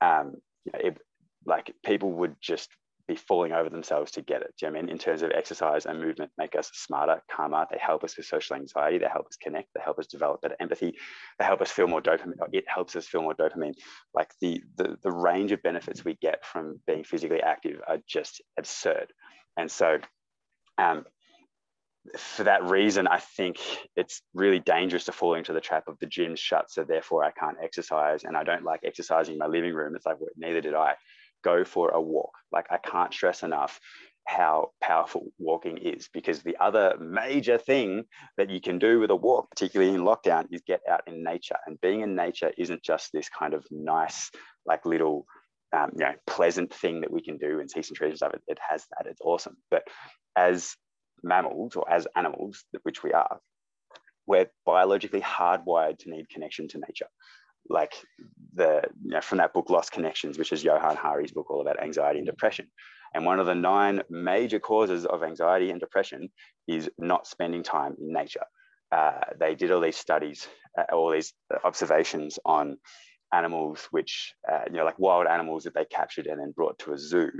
[0.00, 0.98] um, you know, it,
[1.46, 2.68] like people would just
[3.06, 4.54] be falling over themselves to get it.
[4.58, 4.90] Do you know I mean?
[4.90, 7.66] In terms of exercise and movement, make us smarter, calmer.
[7.70, 8.98] They help us with social anxiety.
[8.98, 9.68] They help us connect.
[9.74, 10.94] They help us develop better empathy.
[11.38, 12.34] They help us feel more dopamine.
[12.52, 13.74] It helps us feel more dopamine.
[14.14, 18.40] Like the the, the range of benefits we get from being physically active are just
[18.58, 19.12] absurd.
[19.56, 19.98] And so,
[20.78, 21.04] um,
[22.16, 23.58] for that reason, I think
[23.96, 27.30] it's really dangerous to fall into the trap of the gym's shut, so therefore I
[27.32, 29.96] can't exercise, and I don't like exercising in my living room.
[29.96, 30.94] It's like well, neither did I
[31.42, 32.32] go for a walk.
[32.52, 33.78] Like I can't stress enough
[34.26, 38.04] how powerful walking is because the other major thing
[38.38, 41.56] that you can do with a walk, particularly in lockdown, is get out in nature.
[41.66, 44.30] And being in nature isn't just this kind of nice,
[44.64, 45.26] like little,
[45.76, 48.34] um, you know, pleasant thing that we can do and see some trees and stuff.
[48.34, 49.06] It, it has that.
[49.06, 49.56] It's awesome.
[49.70, 49.82] But
[50.36, 50.74] as
[51.24, 53.40] mammals or as animals, which we are,
[54.26, 57.08] we're biologically hardwired to need connection to nature
[57.68, 57.94] like
[58.54, 61.82] the you know, from that book Lost Connections, which is Johann Hari's book all about
[61.82, 62.68] anxiety and depression.
[63.14, 66.30] And one of the nine major causes of anxiety and depression
[66.66, 68.44] is not spending time in nature.
[68.90, 70.46] Uh, they did all these studies,
[70.78, 71.32] uh, all these
[71.64, 72.76] observations on
[73.32, 76.92] animals, which uh, you know, like wild animals that they captured and then brought to
[76.92, 77.30] a zoo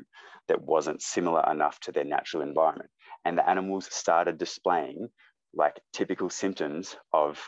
[0.49, 2.90] that wasn't similar enough to their natural environment.
[3.24, 5.08] And the animals started displaying
[5.54, 7.38] like typical symptoms of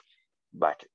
[0.58, 0.86] like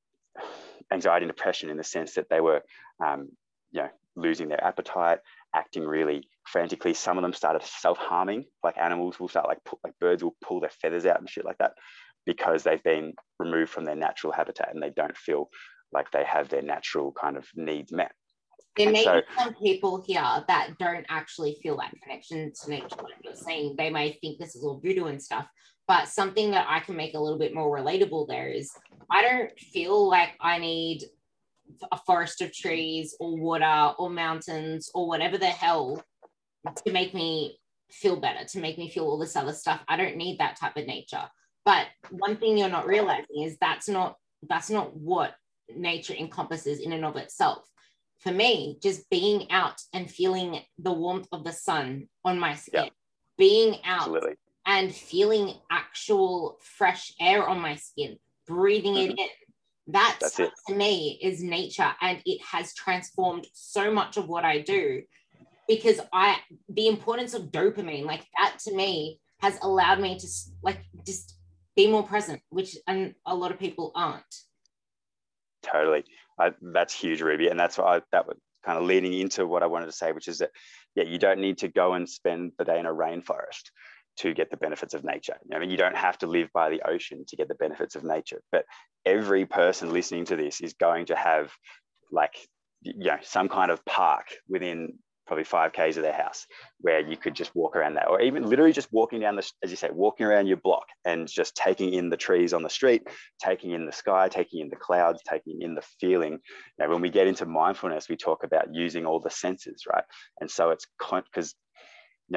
[0.91, 2.63] anxiety and depression in the sense that they were,
[3.06, 3.30] um,
[3.72, 5.20] you know, losing their appetite,
[5.54, 6.94] acting really frantically.
[6.94, 10.70] Some of them started self-harming, like animals will start like like birds will pull their
[10.70, 11.74] feathers out and shit like that
[12.26, 15.50] because they've been removed from their natural habitat and they don't feel
[15.91, 18.13] like they have their natural kind of needs met.
[18.78, 22.96] There may so, be some people here that don't actually feel that connection to nature,
[22.98, 23.76] like you're saying.
[23.78, 25.48] They may think this is all voodoo and stuff,
[25.88, 28.72] but something that I can make a little bit more relatable there is
[29.10, 31.04] I don't feel like I need
[31.92, 36.04] a forest of trees or water or mountains or whatever the hell
[36.86, 37.58] to make me
[37.90, 39.82] feel better, to make me feel all this other stuff.
[39.88, 41.24] I don't need that type of nature.
[41.66, 44.16] But one thing you're not realizing is that's not
[44.48, 45.36] that's not what
[45.76, 47.68] nature encompasses in and of itself.
[48.22, 52.90] For me, just being out and feeling the warmth of the sun on my skin,
[53.38, 59.12] being out Absolutely and feeling actual fresh air on my skin, breathing mm-hmm.
[59.12, 59.28] it in.
[59.88, 60.52] That That's it.
[60.68, 65.02] to me is nature and it has transformed so much of what I do
[65.68, 66.38] because I
[66.70, 70.28] the importance of dopamine like that to me has allowed me to
[70.62, 71.36] like just
[71.76, 74.24] be more present which and a lot of people aren't
[75.64, 76.06] totally
[76.42, 79.68] I, that's huge ruby and that's why that was kind of leading into what i
[79.68, 80.52] wanted to say which is that
[80.96, 83.70] yeah you don't need to go and spend the day in a rainforest
[84.18, 85.38] to get the benefits of nature.
[85.54, 88.04] I mean, you don't have to live by the ocean to get the benefits of
[88.04, 88.66] nature, but
[89.06, 91.52] every person listening to this is going to have
[92.12, 92.34] like,
[92.82, 96.46] you know, some kind of park within probably five Ks of their house
[96.80, 99.70] where you could just walk around that, or even literally just walking down the, as
[99.70, 103.08] you say, walking around your block and just taking in the trees on the street,
[103.42, 106.40] taking in the sky, taking in the clouds, taking in the feeling.
[106.80, 110.04] Now, when we get into mindfulness, we talk about using all the senses, right?
[110.40, 111.56] And so it's because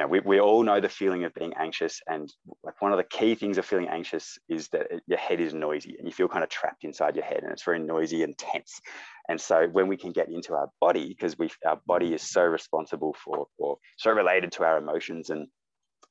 [0.01, 2.01] know, we, we all know the feeling of being anxious.
[2.07, 2.31] And
[2.63, 5.95] like one of the key things of feeling anxious is that your head is noisy
[5.97, 8.81] and you feel kind of trapped inside your head and it's very noisy and tense.
[9.29, 12.43] And so when we can get into our body, because we our body is so
[12.43, 15.47] responsible for or so related to our emotions and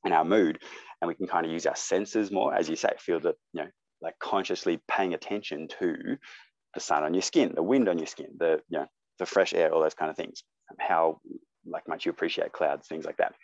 [0.05, 0.59] and our mood,
[1.01, 3.63] and we can kind of use our senses more, as you say, feel that, you
[3.63, 3.69] know,
[4.03, 6.17] like consciously paying attention to
[6.75, 8.87] the sun on your skin, the wind on your skin, the you know
[9.19, 10.43] the fresh air, all those kind of things.
[10.79, 11.21] How
[11.67, 13.35] like much you appreciate clouds, things like that.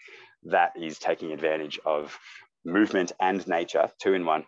[0.45, 2.19] That is taking advantage of
[2.65, 4.45] movement and nature, two in one,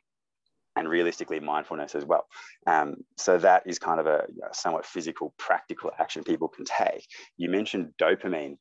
[0.76, 2.26] and realistically mindfulness as well.
[2.66, 6.64] Um, so that is kind of a you know, somewhat physical, practical action people can
[6.64, 7.06] take.
[7.37, 8.56] You mentioned dopamine,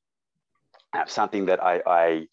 [0.93, 2.28] uh, something that I, I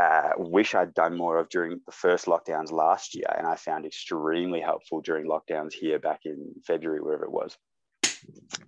[0.00, 3.86] uh, wish I'd done more of during the first lockdowns last year, and I found
[3.86, 7.56] extremely helpful during lockdowns here back in February, wherever it was.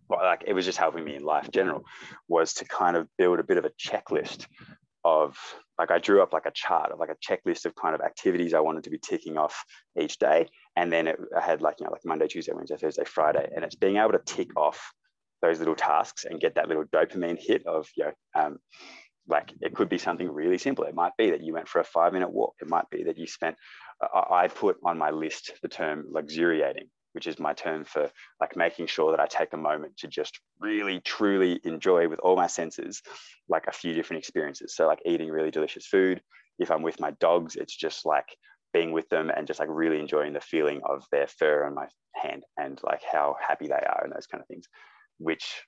[0.08, 1.84] Like it was just helping me in life general,
[2.28, 4.46] was to kind of build a bit of a checklist
[5.04, 5.36] of
[5.78, 8.54] like I drew up like a chart of like a checklist of kind of activities
[8.54, 9.64] I wanted to be ticking off
[10.00, 13.04] each day, and then it, I had like you know like Monday, Tuesday, Wednesday, Thursday,
[13.04, 14.92] Friday, and it's being able to tick off
[15.42, 18.58] those little tasks and get that little dopamine hit of you know um,
[19.26, 20.84] like it could be something really simple.
[20.84, 22.54] It might be that you went for a five minute walk.
[22.60, 23.56] It might be that you spent,
[24.14, 28.87] I put on my list the term luxuriating, which is my term for like making
[28.87, 33.03] sure that I take a moment to just really truly enjoy with all my senses,
[33.48, 34.74] like a few different experiences.
[34.74, 36.20] So like eating really delicious food.
[36.59, 38.27] If I'm with my dogs, it's just like
[38.72, 41.87] being with them and just like really enjoying the feeling of their fur on my
[42.14, 44.66] hand and like how happy they are and those kind of things,
[45.18, 45.62] which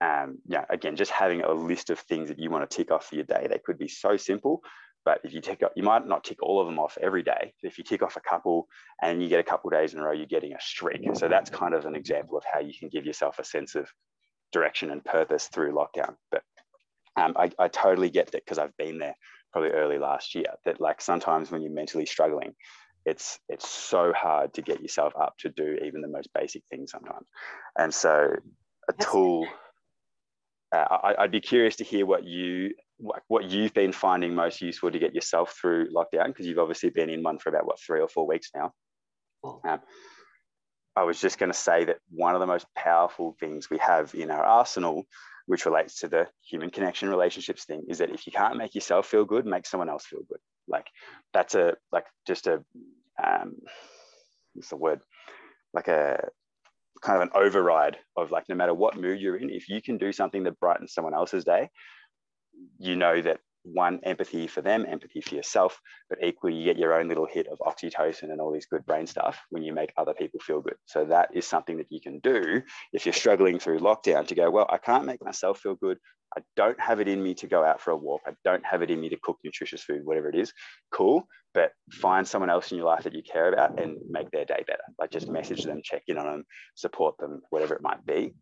[0.00, 3.06] um, yeah, again, just having a list of things that you want to tick off
[3.06, 3.48] for your day.
[3.50, 4.62] They could be so simple,
[5.08, 7.54] but if you tick you might not tick all of them off every day.
[7.62, 8.68] If you tick off a couple
[9.02, 11.00] and you get a couple days in a row, you're getting a streak.
[11.14, 13.88] So that's kind of an example of how you can give yourself a sense of
[14.52, 16.16] direction and purpose through lockdown.
[16.30, 16.42] But
[17.16, 19.14] um, I, I totally get that because I've been there
[19.50, 20.52] probably early last year.
[20.66, 22.54] That like sometimes when you're mentally struggling,
[23.06, 26.90] it's it's so hard to get yourself up to do even the most basic things
[26.90, 27.26] sometimes.
[27.78, 28.36] And so
[28.90, 29.46] a tool
[30.70, 34.60] uh, I, would be curious to hear what you what, what you've been finding most
[34.60, 37.80] useful to get yourself through lockdown because you've obviously been in one for about what
[37.80, 38.72] three or four weeks now.
[39.64, 39.80] Um,
[40.96, 44.14] I was just going to say that one of the most powerful things we have
[44.14, 45.06] in our arsenal,
[45.46, 49.06] which relates to the human connection relationships thing, is that if you can't make yourself
[49.06, 50.40] feel good, make someone else feel good.
[50.66, 50.88] Like
[51.32, 52.64] that's a like just a
[53.22, 53.54] um,
[54.54, 55.00] what's the word?
[55.72, 56.28] Like a
[57.00, 59.98] kind of an override of like no matter what mood you're in, if you can
[59.98, 61.70] do something that brightens someone else's day,
[62.78, 63.40] you know that
[63.72, 67.46] one empathy for them, empathy for yourself, but equally you get your own little hit
[67.48, 70.76] of oxytocin and all these good brain stuff when you make other people feel good.
[70.86, 74.50] So that is something that you can do if you're struggling through lockdown to go,
[74.50, 75.98] well, I can't make myself feel good.
[76.36, 78.20] I don't have it in me to go out for a walk.
[78.26, 80.52] I don't have it in me to cook nutritious food, whatever it is.
[80.92, 81.26] Cool.
[81.54, 84.62] But find someone else in your life that you care about and make their day
[84.66, 84.82] better.
[84.98, 86.44] Like just message them, check in on them,
[86.74, 88.34] support them, whatever it might be.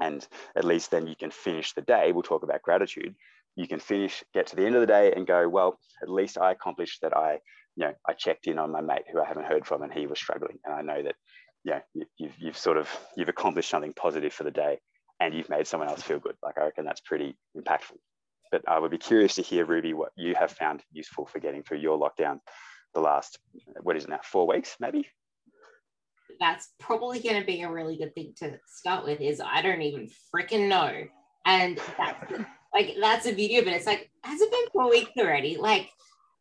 [0.00, 2.12] And at least then you can finish the day.
[2.12, 3.14] We'll talk about gratitude.
[3.54, 6.38] You can finish, get to the end of the day and go, well, at least
[6.38, 7.38] I accomplished that I,
[7.76, 10.06] you know, I checked in on my mate who I haven't heard from and he
[10.06, 10.58] was struggling.
[10.64, 11.14] And I know that,
[11.64, 11.80] yeah,
[12.18, 14.78] you've, you've sort of, you've accomplished something positive for the day
[15.20, 16.36] and you've made someone else feel good.
[16.42, 17.96] Like I reckon that's pretty impactful.
[18.52, 21.62] But I would be curious to hear, Ruby, what you have found useful for getting
[21.62, 22.40] through your lockdown
[22.94, 23.38] the last,
[23.82, 25.08] what is it now, four weeks maybe?
[26.40, 29.82] That's probably going to be a really good thing to start with is I don't
[29.82, 31.04] even freaking know.
[31.44, 32.32] And that's,
[32.74, 35.56] like, that's a video, but it's like, has it been four weeks already?
[35.56, 35.88] Like,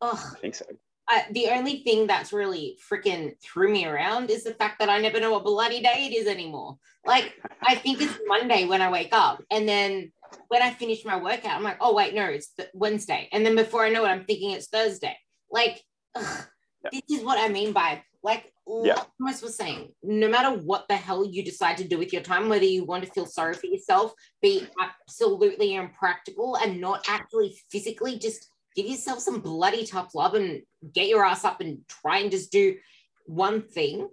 [0.02, 0.66] oh, I think so.
[1.08, 5.00] I, the only thing that's really freaking threw me around is the fact that I
[5.00, 6.78] never know what bloody day it is anymore.
[7.06, 10.12] Like, I think it's Monday when I wake up, and then
[10.48, 13.86] when I finish my workout, I'm like, oh wait, no, it's Wednesday, and then before
[13.86, 15.16] I know it, I'm thinking it's Thursday.
[15.52, 15.84] Like,
[16.16, 16.48] ugh,
[16.84, 16.90] yeah.
[16.92, 18.52] this is what I mean by like
[18.84, 18.96] yeah.
[19.20, 22.50] Thomas was saying, no matter what the hell you decide to do with your time,
[22.50, 28.18] whether you want to feel sorry for yourself, be absolutely impractical and not actually physically
[28.18, 32.32] just give yourself some bloody tough love and get your ass up and try and
[32.32, 32.76] just do
[33.28, 34.10] one thing,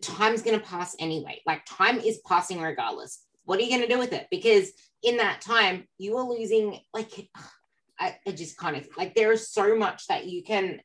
[0.00, 1.40] time's going to pass anyway.
[1.44, 3.24] Like time is passing regardless.
[3.46, 4.28] What are you going to do with it?
[4.30, 4.70] Because
[5.02, 7.28] in that time, you are losing, like,
[7.98, 10.80] I, I just kind of like there is so much that you can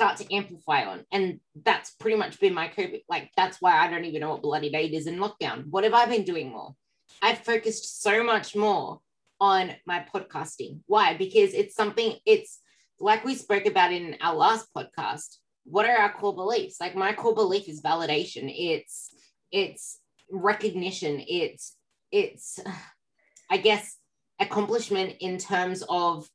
[0.00, 1.04] start to amplify on.
[1.12, 3.02] And that's pretty much been my COVID.
[3.06, 5.66] Like, that's why I don't even know what bloody date is in lockdown.
[5.68, 6.74] What have I been doing more?
[7.20, 9.00] I've focused so much more
[9.40, 10.80] on my podcasting.
[10.86, 11.12] Why?
[11.18, 12.60] Because it's something, it's
[12.98, 15.36] like we spoke about in our last podcast.
[15.64, 16.80] What are our core beliefs?
[16.80, 18.50] Like my core belief is validation.
[18.56, 19.14] It's
[19.52, 20.00] it's
[20.30, 21.22] recognition.
[21.28, 21.76] It's
[22.10, 22.58] it's
[23.50, 23.98] I guess
[24.40, 26.26] accomplishment in terms of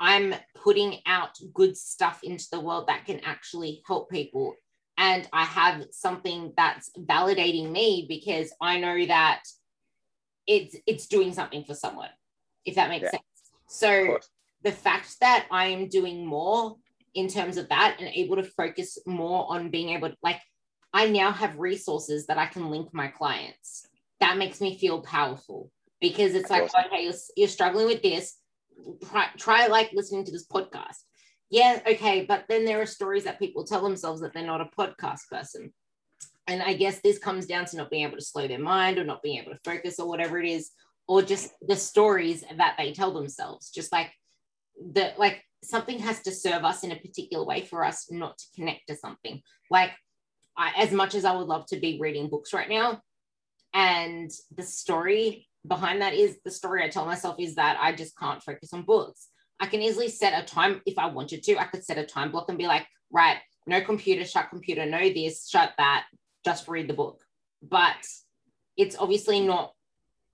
[0.00, 4.54] I'm putting out good stuff into the world that can actually help people.
[4.96, 9.42] And I have something that's validating me because I know that
[10.46, 12.08] it's it's doing something for someone
[12.64, 13.10] if that makes yeah.
[13.10, 13.22] sense.
[13.68, 14.18] So
[14.62, 16.76] the fact that I am doing more
[17.14, 20.40] in terms of that and able to focus more on being able to like
[20.92, 23.86] I now have resources that I can link my clients.
[24.20, 25.70] That makes me feel powerful
[26.00, 28.36] because it's like, okay, you're, you're struggling with this.
[29.08, 30.96] Try, try like listening to this podcast.
[31.50, 34.70] Yeah, okay, but then there are stories that people tell themselves that they're not a
[34.78, 35.72] podcast person.
[36.46, 39.04] And I guess this comes down to not being able to slow their mind or
[39.04, 40.70] not being able to focus or whatever it is,
[41.06, 43.70] or just the stories that they tell themselves.
[43.70, 44.10] Just like
[44.92, 48.44] the like something has to serve us in a particular way for us not to
[48.54, 49.42] connect to something.
[49.70, 49.92] Like
[50.56, 53.00] I, as much as I would love to be reading books right now,
[53.74, 58.16] and the story behind that is the story I tell myself is that I just
[58.18, 59.28] can't focus on books.
[59.60, 61.58] I can easily set a time if I wanted to.
[61.58, 65.00] I could set a time block and be like, right, no computer, shut computer, no
[65.12, 66.04] this, shut that,
[66.44, 67.20] just read the book.
[67.62, 68.06] But
[68.76, 69.72] it's obviously not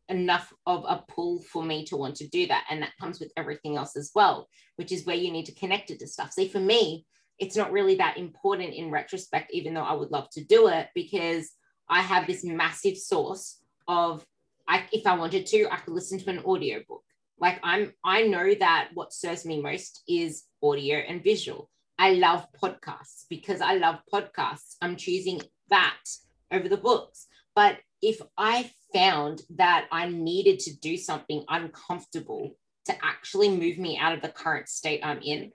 [0.09, 2.67] enough of a pull for me to want to do that.
[2.71, 5.91] And that comes with everything else as well, which is where you need to connect
[5.91, 6.33] it to stuff.
[6.33, 7.07] See, for me,
[7.39, 10.89] it's not really that important in retrospect, even though I would love to do it
[10.95, 11.51] because
[11.89, 13.59] I have this massive source
[13.89, 14.25] of
[14.69, 17.03] I, if I wanted to, I could listen to an audio book.
[17.39, 21.71] Like I'm, I know that what serves me most is audio and visual.
[21.99, 24.77] I love podcasts because I love podcasts.
[24.81, 26.03] I'm choosing that
[26.51, 27.27] over the books.
[27.55, 32.57] But if I found that I needed to do something uncomfortable
[32.87, 35.53] to actually move me out of the current state I'm in,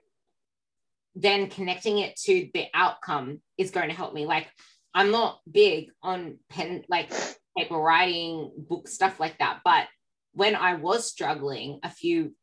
[1.14, 4.26] then connecting it to the outcome is going to help me.
[4.26, 4.48] Like,
[4.94, 7.12] I'm not big on pen, like
[7.56, 9.60] paper writing, book stuff like that.
[9.64, 9.86] But
[10.32, 12.34] when I was struggling a few,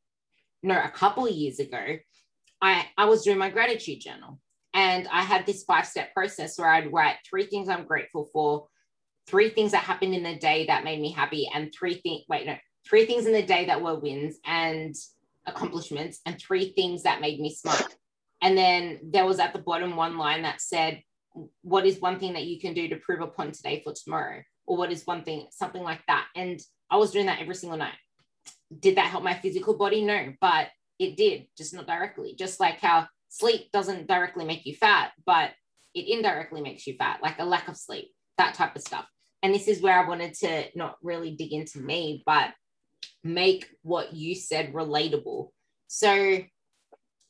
[0.63, 1.97] no, a couple of years ago,
[2.61, 4.39] I, I was doing my gratitude journal.
[4.73, 8.67] And I had this five step process where I'd write three things I'm grateful for,
[9.27, 12.45] three things that happened in the day that made me happy, and three things, wait,
[12.45, 12.55] no,
[12.87, 14.95] three things in the day that were wins and
[15.45, 17.87] accomplishments, and three things that made me smile.
[18.41, 21.01] And then there was at the bottom one line that said,
[21.61, 24.43] What is one thing that you can do to prove a point today for tomorrow?
[24.67, 26.27] Or what is one thing, something like that.
[26.35, 26.59] And
[26.91, 27.95] I was doing that every single night.
[28.77, 30.03] Did that help my physical body?
[30.03, 30.67] No, but
[30.99, 32.35] it did, just not directly.
[32.37, 35.51] Just like how sleep doesn't directly make you fat, but
[35.95, 39.05] it indirectly makes you fat, like a lack of sleep, that type of stuff.
[39.41, 42.51] And this is where I wanted to not really dig into me, but
[43.23, 45.49] make what you said relatable.
[45.87, 46.39] So,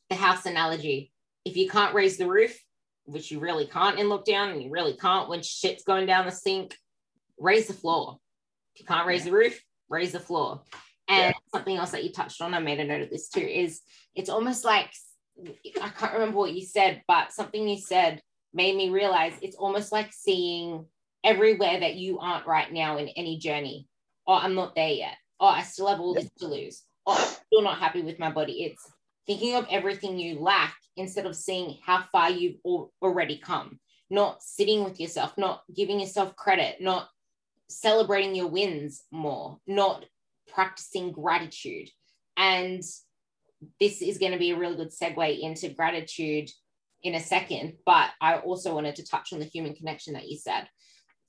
[0.09, 1.11] the house analogy
[1.47, 2.59] if you can't raise the roof,
[3.05, 6.31] which you really can't in lockdown, and you really can't when shit's going down the
[6.31, 6.75] sink,
[7.39, 8.17] raise the floor.
[8.73, 10.61] If you can't raise the roof, raise the floor.
[11.09, 11.57] And yeah.
[11.57, 13.81] something else that you touched on, I made a note of this too, is
[14.15, 14.91] it's almost like
[15.81, 18.21] I can't remember what you said, but something you said
[18.53, 20.85] made me realize it's almost like seeing
[21.23, 23.87] everywhere that you aren't right now in any journey.
[24.25, 25.15] Oh, I'm not there yet.
[25.39, 26.83] Oh, I still have all this to lose.
[27.05, 28.63] Oh, I'm still not happy with my body.
[28.63, 28.91] It's
[29.27, 32.57] thinking of everything you lack instead of seeing how far you've
[33.01, 33.79] already come,
[34.09, 37.09] not sitting with yourself, not giving yourself credit, not
[37.69, 40.05] celebrating your wins more, not
[40.53, 41.89] practicing gratitude.
[42.35, 42.81] And
[43.79, 46.49] this is going to be a really good segue into gratitude
[47.03, 47.73] in a second.
[47.85, 50.67] But I also wanted to touch on the human connection that you said.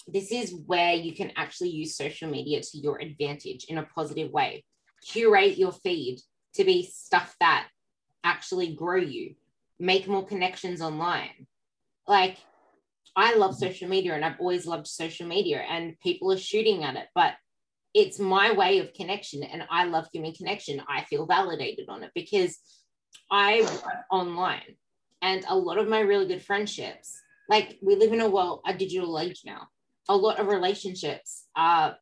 [0.07, 4.31] This is where you can actually use social media to your advantage in a positive
[4.31, 4.65] way.
[5.07, 6.21] Curate your feed
[6.55, 7.69] to be stuff that
[8.25, 9.35] actually grow you,
[9.79, 11.47] make more connections online.
[12.07, 12.39] Like,
[13.19, 16.95] I love social media and I've always loved social media, and people are shooting at
[16.95, 17.35] it, but
[17.93, 20.81] it's my way of connection and I love human connection.
[20.89, 22.57] I feel validated on it because
[23.29, 24.77] I work online
[25.21, 28.73] and a lot of my really good friendships, like we live in a world, a
[28.73, 29.67] digital age now.
[30.09, 31.97] A lot of relationships are,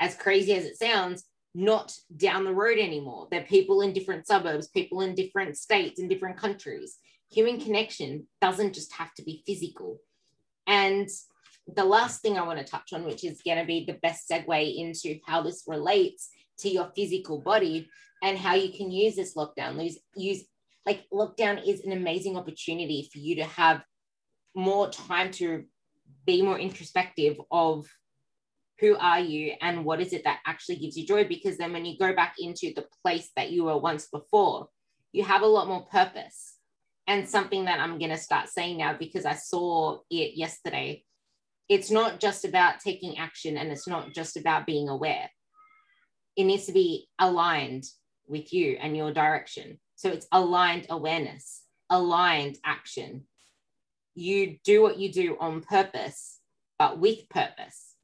[0.00, 1.22] as crazy as it sounds,
[1.54, 3.28] not down the road anymore.
[3.30, 6.98] They're people in different suburbs, people in different states, in different countries.
[7.30, 10.00] Human connection doesn't just have to be physical.
[10.66, 11.08] And
[11.66, 14.28] the last thing I want to touch on, which is going to be the best
[14.30, 17.88] segue into how this relates to your physical body
[18.22, 19.82] and how you can use this lockdown.
[19.82, 20.44] Use, use
[20.86, 23.82] like lockdown is an amazing opportunity for you to have
[24.54, 25.64] more time to
[26.24, 27.86] be more introspective of
[28.80, 31.84] who are you and what is it that actually gives you joy because then when
[31.84, 34.68] you go back into the place that you were once before
[35.12, 36.55] you have a lot more purpose
[37.06, 41.02] and something that i'm going to start saying now because i saw it yesterday
[41.68, 45.28] it's not just about taking action and it's not just about being aware.
[46.36, 47.84] It needs to be aligned
[48.28, 49.78] with you and your direction.
[49.96, 53.24] So it's aligned awareness, aligned action.
[54.14, 56.38] You do what you do on purpose,
[56.78, 57.94] but with purpose.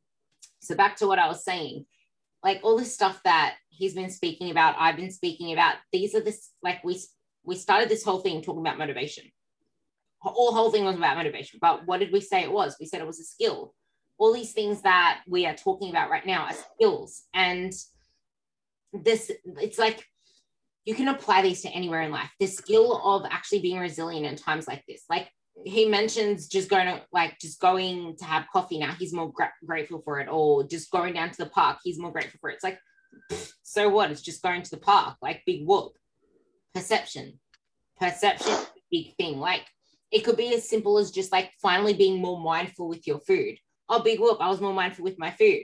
[0.60, 1.86] So back to what I was saying,
[2.42, 6.20] like all this stuff that he's been speaking about, I've been speaking about, these are
[6.20, 7.00] this like we
[7.44, 9.24] we started this whole thing talking about motivation.
[10.24, 11.58] all whole thing was about motivation.
[11.60, 12.76] But what did we say it was?
[12.78, 13.74] We said it was a skill.
[14.18, 17.22] All these things that we are talking about right now are skills.
[17.34, 17.72] And
[18.92, 20.06] this, it's like
[20.84, 22.30] you can apply these to anywhere in life.
[22.38, 25.04] The skill of actually being resilient in times like this.
[25.10, 25.28] Like
[25.64, 29.52] he mentions just going to like just going to have coffee now he's more gra-
[29.64, 32.54] grateful for it or just going down to the park he's more grateful for it
[32.54, 32.78] it's like
[33.62, 35.92] so what it's just going to the park like big whoop
[36.74, 37.38] perception.
[37.98, 38.56] Perception
[38.92, 39.64] big thing like
[40.12, 43.56] it could be as simple as just like finally being more mindful with your food.
[43.88, 45.62] Oh big whoop i was more mindful with my food.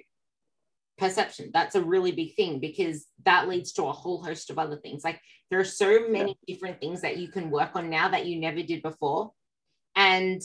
[0.97, 4.77] Perception that's a really big thing because that leads to a whole host of other
[4.77, 5.05] things.
[5.05, 6.55] Like there are so many yeah.
[6.55, 9.33] different things that you can work on now that you never did before.
[9.95, 10.43] And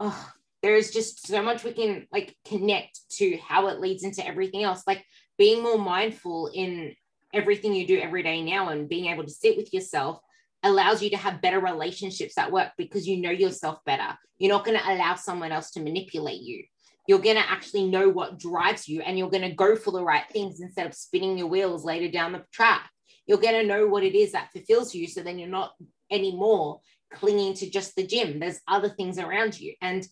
[0.00, 0.30] oh,
[0.62, 4.82] there's just so much we can like connect to how it leads into everything else.
[4.86, 5.04] Like
[5.38, 6.94] being more mindful in
[7.36, 10.20] everything you do every day now and being able to sit with yourself
[10.62, 14.64] allows you to have better relationships at work because you know yourself better you're not
[14.64, 16.64] going to allow someone else to manipulate you
[17.06, 20.02] you're going to actually know what drives you and you're going to go for the
[20.02, 22.90] right things instead of spinning your wheels later down the track
[23.26, 25.72] you're going to know what it is that fulfills you so then you're not
[26.10, 26.80] anymore
[27.12, 28.38] clinging to just the gym.
[28.38, 29.74] There's other things around you.
[29.80, 30.06] And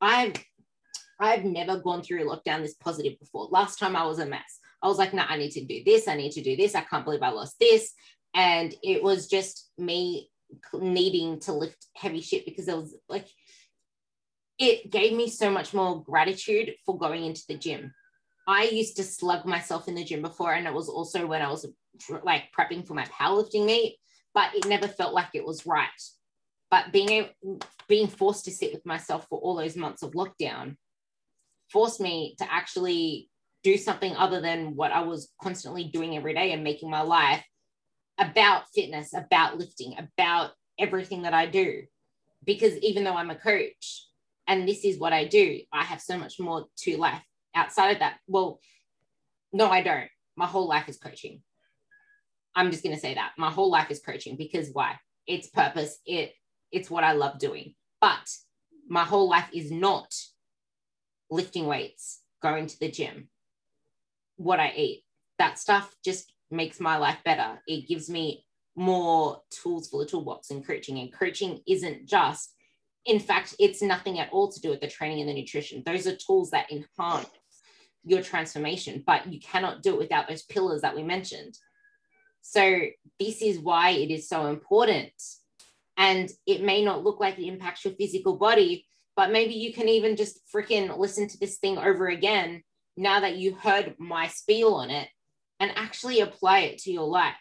[0.00, 0.34] I've
[1.20, 3.48] I've never gone through lockdown this positive before.
[3.50, 4.57] Last time I was a mess.
[4.82, 6.08] I was like, no, nah, I need to do this.
[6.08, 6.74] I need to do this.
[6.74, 7.92] I can't believe I lost this.
[8.34, 10.30] And it was just me
[10.72, 13.26] needing to lift heavy shit because it was like,
[14.58, 17.92] it gave me so much more gratitude for going into the gym.
[18.46, 21.50] I used to slug myself in the gym before, and it was also when I
[21.50, 21.66] was
[22.22, 23.98] like prepping for my powerlifting meet,
[24.32, 25.88] but it never felt like it was right
[26.70, 27.28] but being
[27.88, 30.76] being forced to sit with myself for all those months of lockdown
[31.70, 33.30] forced me to actually
[33.64, 37.44] do something other than what I was constantly doing every day and making my life
[38.18, 41.82] about fitness, about lifting, about everything that I do.
[42.44, 44.06] Because even though I'm a coach
[44.46, 47.22] and this is what I do, I have so much more to life
[47.54, 48.18] outside of that.
[48.26, 48.60] Well,
[49.52, 50.08] no, I don't.
[50.36, 51.42] My whole life is coaching.
[52.54, 53.32] I'm just going to say that.
[53.36, 54.98] My whole life is coaching because why?
[55.26, 55.98] It's purpose.
[56.06, 56.32] It
[56.70, 57.74] it's what I love doing.
[58.00, 58.28] But
[58.88, 60.12] my whole life is not
[61.30, 63.28] lifting weights, going to the gym,
[64.38, 65.04] what I eat.
[65.38, 67.60] That stuff just makes my life better.
[67.66, 70.98] It gives me more tools for the toolbox in coaching.
[70.98, 72.54] And coaching isn't just,
[73.04, 75.82] in fact, it's nothing at all to do with the training and the nutrition.
[75.84, 77.28] Those are tools that enhance
[78.04, 81.58] your transformation, but you cannot do it without those pillars that we mentioned.
[82.40, 82.80] So,
[83.18, 85.12] this is why it is so important
[85.98, 88.86] and it may not look like it impacts your physical body
[89.16, 92.62] but maybe you can even just freaking listen to this thing over again
[92.98, 95.08] now that you heard my spiel on it
[95.60, 97.36] and actually apply it to your life.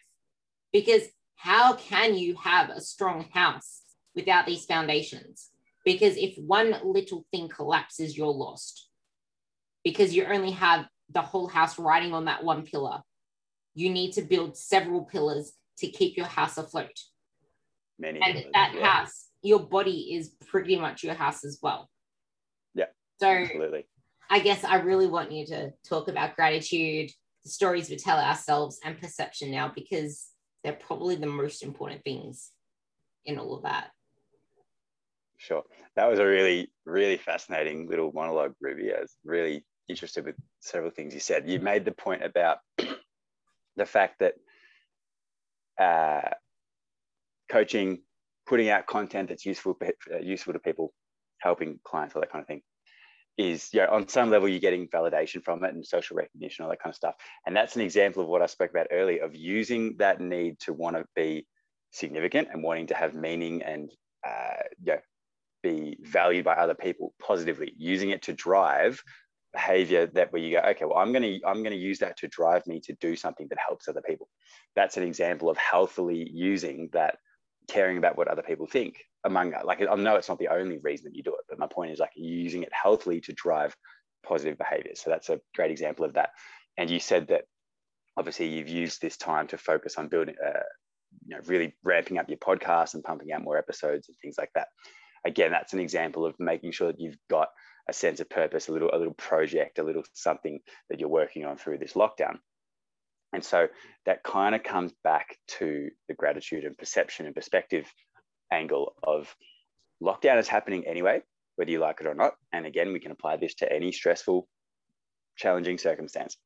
[0.72, 1.04] Because
[1.36, 3.82] how can you have a strong house
[4.16, 5.50] without these foundations?
[5.84, 8.90] Because if one little thing collapses you're lost.
[9.84, 13.02] Because you only have the whole house riding on that one pillar.
[13.74, 17.00] You need to build several pillars to keep your house afloat.
[18.00, 18.86] Many and that yeah.
[18.86, 21.90] house your body is pretty much your house as well.
[22.76, 22.86] Yeah
[23.20, 23.86] so absolutely
[24.30, 27.10] i guess i really want you to talk about gratitude
[27.48, 30.28] the stories we tell ourselves and perception now because
[30.64, 32.52] they're probably the most important things
[33.26, 33.92] in all of that.
[35.38, 35.64] Sure.
[35.96, 38.94] That was a really really fascinating little monologue ruby.
[38.94, 41.48] I was really interested with several things you said.
[41.48, 42.58] You made the point about
[43.78, 44.34] the fact that
[45.80, 46.30] uh,
[47.50, 48.02] coaching,
[48.48, 50.92] putting out content that's useful uh, useful to people,
[51.40, 52.64] helping clients, all that kind of thing,
[53.38, 56.72] is you know, on some level you're getting validation from it and social recognition, all
[56.72, 57.16] that kind of stuff.
[57.46, 60.74] And that's an example of what I spoke about earlier of using that need to
[60.74, 61.46] want to be
[61.92, 63.92] significant and wanting to have meaning and
[64.28, 65.00] uh, you know,
[65.64, 69.02] be valued by other people positively, using it to drive
[69.54, 72.18] behavior that where you go okay well i'm going to i'm going to use that
[72.18, 74.28] to drive me to do something that helps other people
[74.76, 77.18] that's an example of healthily using that
[77.68, 81.06] caring about what other people think among like I know it's not the only reason
[81.06, 83.76] that you do it, but my point is like you're using it healthily to drive
[84.26, 85.02] positive behaviors.
[85.02, 86.30] So that's a great example of that.
[86.78, 87.46] And you said that
[88.18, 90.60] obviously you've used this time to focus on building, uh,
[91.26, 94.52] you know, really ramping up your podcast and pumping out more episodes and things like
[94.56, 94.68] that.
[95.26, 97.50] Again, that's an example of making sure that you've got
[97.90, 100.60] a sense of purpose, a little, a little project, a little something
[100.90, 102.38] that you're working on through this lockdown.
[103.34, 103.68] And so
[104.06, 107.86] that kind of comes back to the gratitude and perception and perspective
[108.52, 109.36] angle of
[110.02, 111.22] lockdown is happening anyway,
[111.56, 112.34] whether you like it or not.
[112.54, 114.48] And again, we can apply this to any stressful,
[115.36, 116.38] challenging circumstance.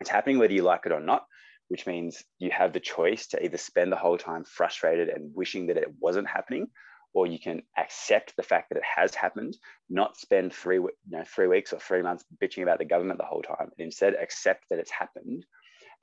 [0.00, 1.26] It's happening whether you like it or not,
[1.68, 5.66] which means you have the choice to either spend the whole time frustrated and wishing
[5.66, 6.68] that it wasn't happening,
[7.12, 9.56] or you can accept the fact that it has happened,
[9.88, 13.26] not spend three, you know, three weeks or three months bitching about the government the
[13.26, 15.44] whole time, and instead accept that it's happened,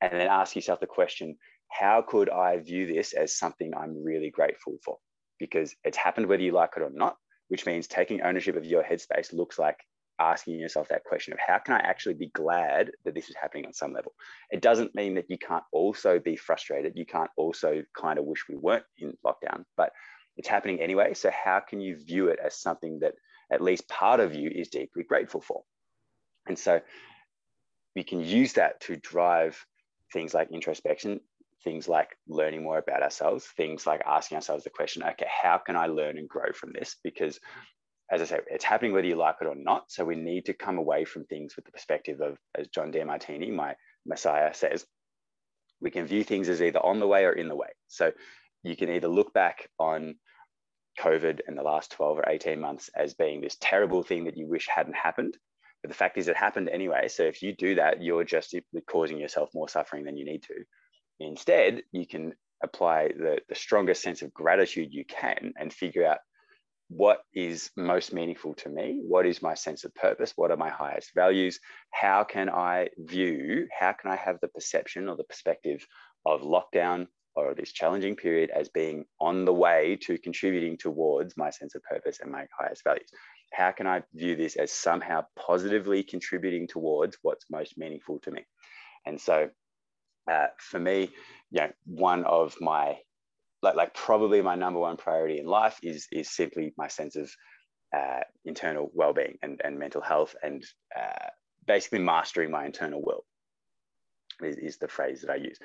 [0.02, 1.38] and then ask yourself the question,
[1.70, 4.98] how could I view this as something I'm really grateful for?
[5.40, 7.18] Because it's happened whether you like it or not,
[7.50, 9.78] which means taking ownership of your headspace looks like
[10.20, 13.66] asking yourself that question of how can I actually be glad that this is happening
[13.66, 14.14] on some level?
[14.50, 16.94] It doesn't mean that you can't also be frustrated.
[16.96, 19.92] You can't also kind of wish we weren't in lockdown, but
[20.38, 21.14] it's happening anyway.
[21.14, 23.14] So, how can you view it as something that
[23.52, 25.64] at least part of you is deeply grateful for?
[26.48, 26.82] And so,
[27.96, 29.66] we can use that to drive
[30.12, 31.20] things like introspection,
[31.64, 35.76] things like learning more about ourselves, things like asking ourselves the question, okay, how can
[35.76, 36.96] I learn and grow from this?
[37.04, 37.40] Because
[38.10, 39.92] as I say, it's happening whether you like it or not.
[39.92, 43.52] So we need to come away from things with the perspective of, as John Demartini,
[43.52, 44.86] my Messiah, says,
[45.82, 47.68] we can view things as either on the way or in the way.
[47.88, 48.12] So
[48.64, 50.16] you can either look back on
[51.00, 54.48] COVID in the last 12 or 18 months as being this terrible thing that you
[54.48, 55.38] wish hadn't happened.
[55.88, 57.08] The fact is, it happened anyway.
[57.08, 58.56] So if you do that, you're just
[58.90, 60.56] causing yourself more suffering than you need to.
[61.20, 62.34] Instead, you can
[62.64, 66.20] apply the, the strongest sense of gratitude you can and figure out
[66.90, 69.00] what is most meaningful to me?
[69.02, 70.34] What is my sense of purpose?
[70.36, 71.60] What are my highest values?
[71.92, 75.86] How can I view, how can I have the perception or the perspective
[76.26, 77.08] of lockdown
[77.38, 81.84] or this challenging period as being on the way to contributing towards my sense of
[81.84, 83.10] purpose and my highest values?
[83.54, 88.46] How can I view this as somehow positively contributing towards what's most meaningful to me?
[89.06, 89.50] And so
[90.30, 91.12] uh, for me,
[91.52, 92.98] you know, one of my
[93.62, 97.32] like like probably my number one priority in life is is simply my sense of
[97.96, 100.64] uh, internal well-being and, and mental health and
[100.96, 101.30] uh,
[101.66, 103.24] basically mastering my internal world
[104.44, 105.58] is, is the phrase that I use.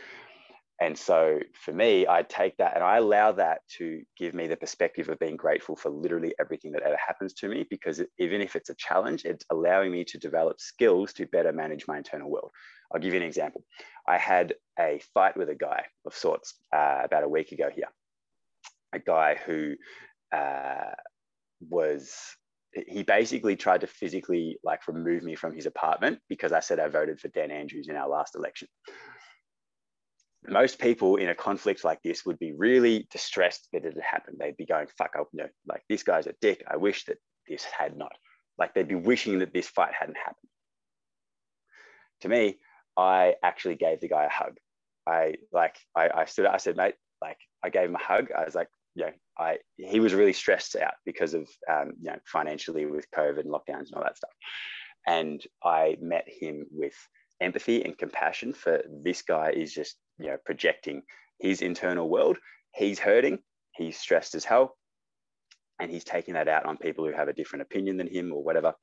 [0.83, 4.57] And so for me, I take that and I allow that to give me the
[4.57, 8.57] perspective of being grateful for literally everything that ever happens to me, because even if
[8.57, 12.51] it's a challenge, it's allowing me to develop skills to better manage my internal world.
[12.93, 13.63] I'll give you an example.
[14.09, 17.89] I had a fight with a guy of sorts uh, about a week ago here.
[18.93, 19.75] A guy who
[20.33, 20.95] uh,
[21.71, 22.13] was
[22.73, 26.89] he basically tried to physically like remove me from his apartment because I said I
[26.89, 28.67] voted for Dan Andrews in our last election.
[30.47, 34.39] Most people in a conflict like this would be really distressed that it had happened.
[34.41, 36.65] They'd be going, fuck up, no, like this guy's a dick.
[36.69, 37.19] I wish that
[37.49, 38.13] this had not.
[38.59, 40.49] Like they'd be wishing that this fight hadn't happened.
[42.23, 42.59] To me,
[42.97, 44.57] I actually gave the guy a hug.
[45.07, 48.31] I like I, I stood I said, mate, like I gave him a hug.
[48.37, 52.11] I was like, you know, I he was really stressed out because of um, you
[52.11, 54.31] know, financially with COVID and lockdowns and all that stuff.
[55.07, 56.95] And I met him with
[57.41, 61.03] empathy and compassion for this guy is just, you know, projecting
[61.39, 62.39] his internal world.
[62.75, 63.39] He's hurting,
[63.75, 64.77] he's stressed as hell,
[65.81, 68.43] and he's taking that out on people who have a different opinion than him or
[68.43, 68.75] whatever.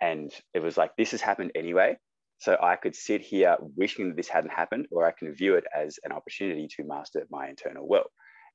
[0.00, 1.96] And it was like, this has happened anyway.
[2.38, 5.64] So I could sit here wishing that this hadn't happened, or I can view it
[5.74, 8.08] as an opportunity to master my internal world.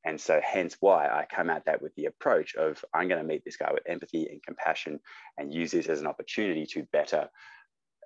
[0.06, 3.28] And so, hence why I come at that with the approach of I'm going to
[3.28, 5.00] meet this guy with empathy and compassion
[5.38, 7.30] and use this as an opportunity to better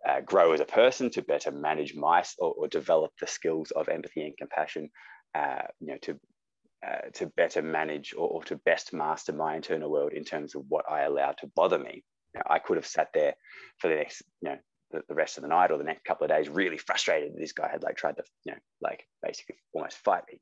[0.08, 3.90] uh, grow as a person, to better manage my or, or develop the skills of
[3.90, 4.90] empathy and compassion,
[5.34, 6.20] uh, you know, to
[6.86, 10.64] uh, to better manage or, or, to best master my internal world in terms of
[10.70, 12.04] what I allow to bother me.
[12.48, 13.34] I could have sat there
[13.80, 14.58] for the next, you know,
[14.92, 17.54] the, the rest of the night or the next couple of days really frustrated this
[17.54, 20.40] guy had like tried to you know like basically almost fight me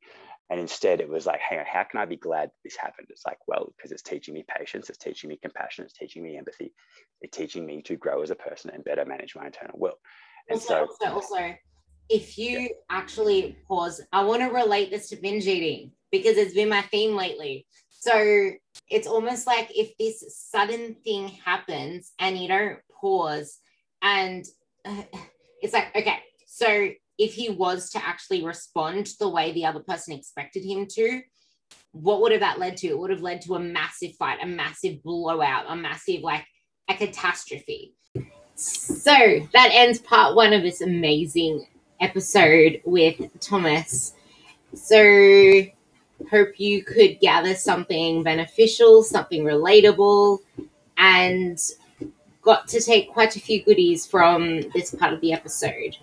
[0.49, 3.07] and instead it was like hang on how can i be glad this happened?
[3.09, 6.37] It's like well because it's teaching me patience it's teaching me compassion it's teaching me
[6.37, 6.73] empathy
[7.21, 9.97] it's teaching me to grow as a person and better manage my internal world.
[10.49, 11.55] And also, so also, also
[12.09, 12.67] if you yeah.
[12.89, 17.15] actually pause i want to relate this to binge eating because it's been my theme
[17.17, 17.65] lately.
[17.89, 18.51] So
[18.87, 23.57] it's almost like if this sudden thing happens and you don't pause
[24.01, 24.45] and
[24.85, 25.03] uh,
[25.61, 30.13] it's like, okay, so if he was to actually respond the way the other person
[30.13, 31.21] expected him to,
[31.91, 32.87] what would have that led to?
[32.87, 36.45] It would have led to a massive fight, a massive blowout, a massive, like,
[36.89, 37.93] a catastrophe.
[38.55, 39.13] So
[39.53, 41.65] that ends part one of this amazing
[41.99, 44.13] episode with Thomas.
[44.73, 45.63] So
[46.29, 50.39] hope you could gather something beneficial, something relatable,
[50.97, 51.59] and
[52.41, 55.97] got to take quite a few goodies from this part of the episode.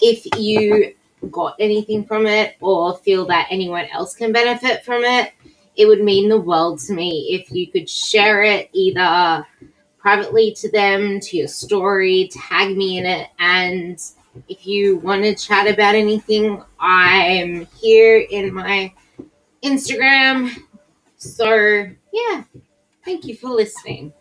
[0.00, 0.94] If you
[1.30, 5.32] got anything from it or feel that anyone else can benefit from it,
[5.76, 9.46] it would mean the world to me if you could share it either
[9.98, 13.98] privately to them, to your story, tag me in it, and
[14.48, 18.92] if you want to chat about anything, I'm here in my
[19.62, 20.50] Instagram.
[21.16, 22.44] So yeah,
[23.04, 24.12] thank you for listening.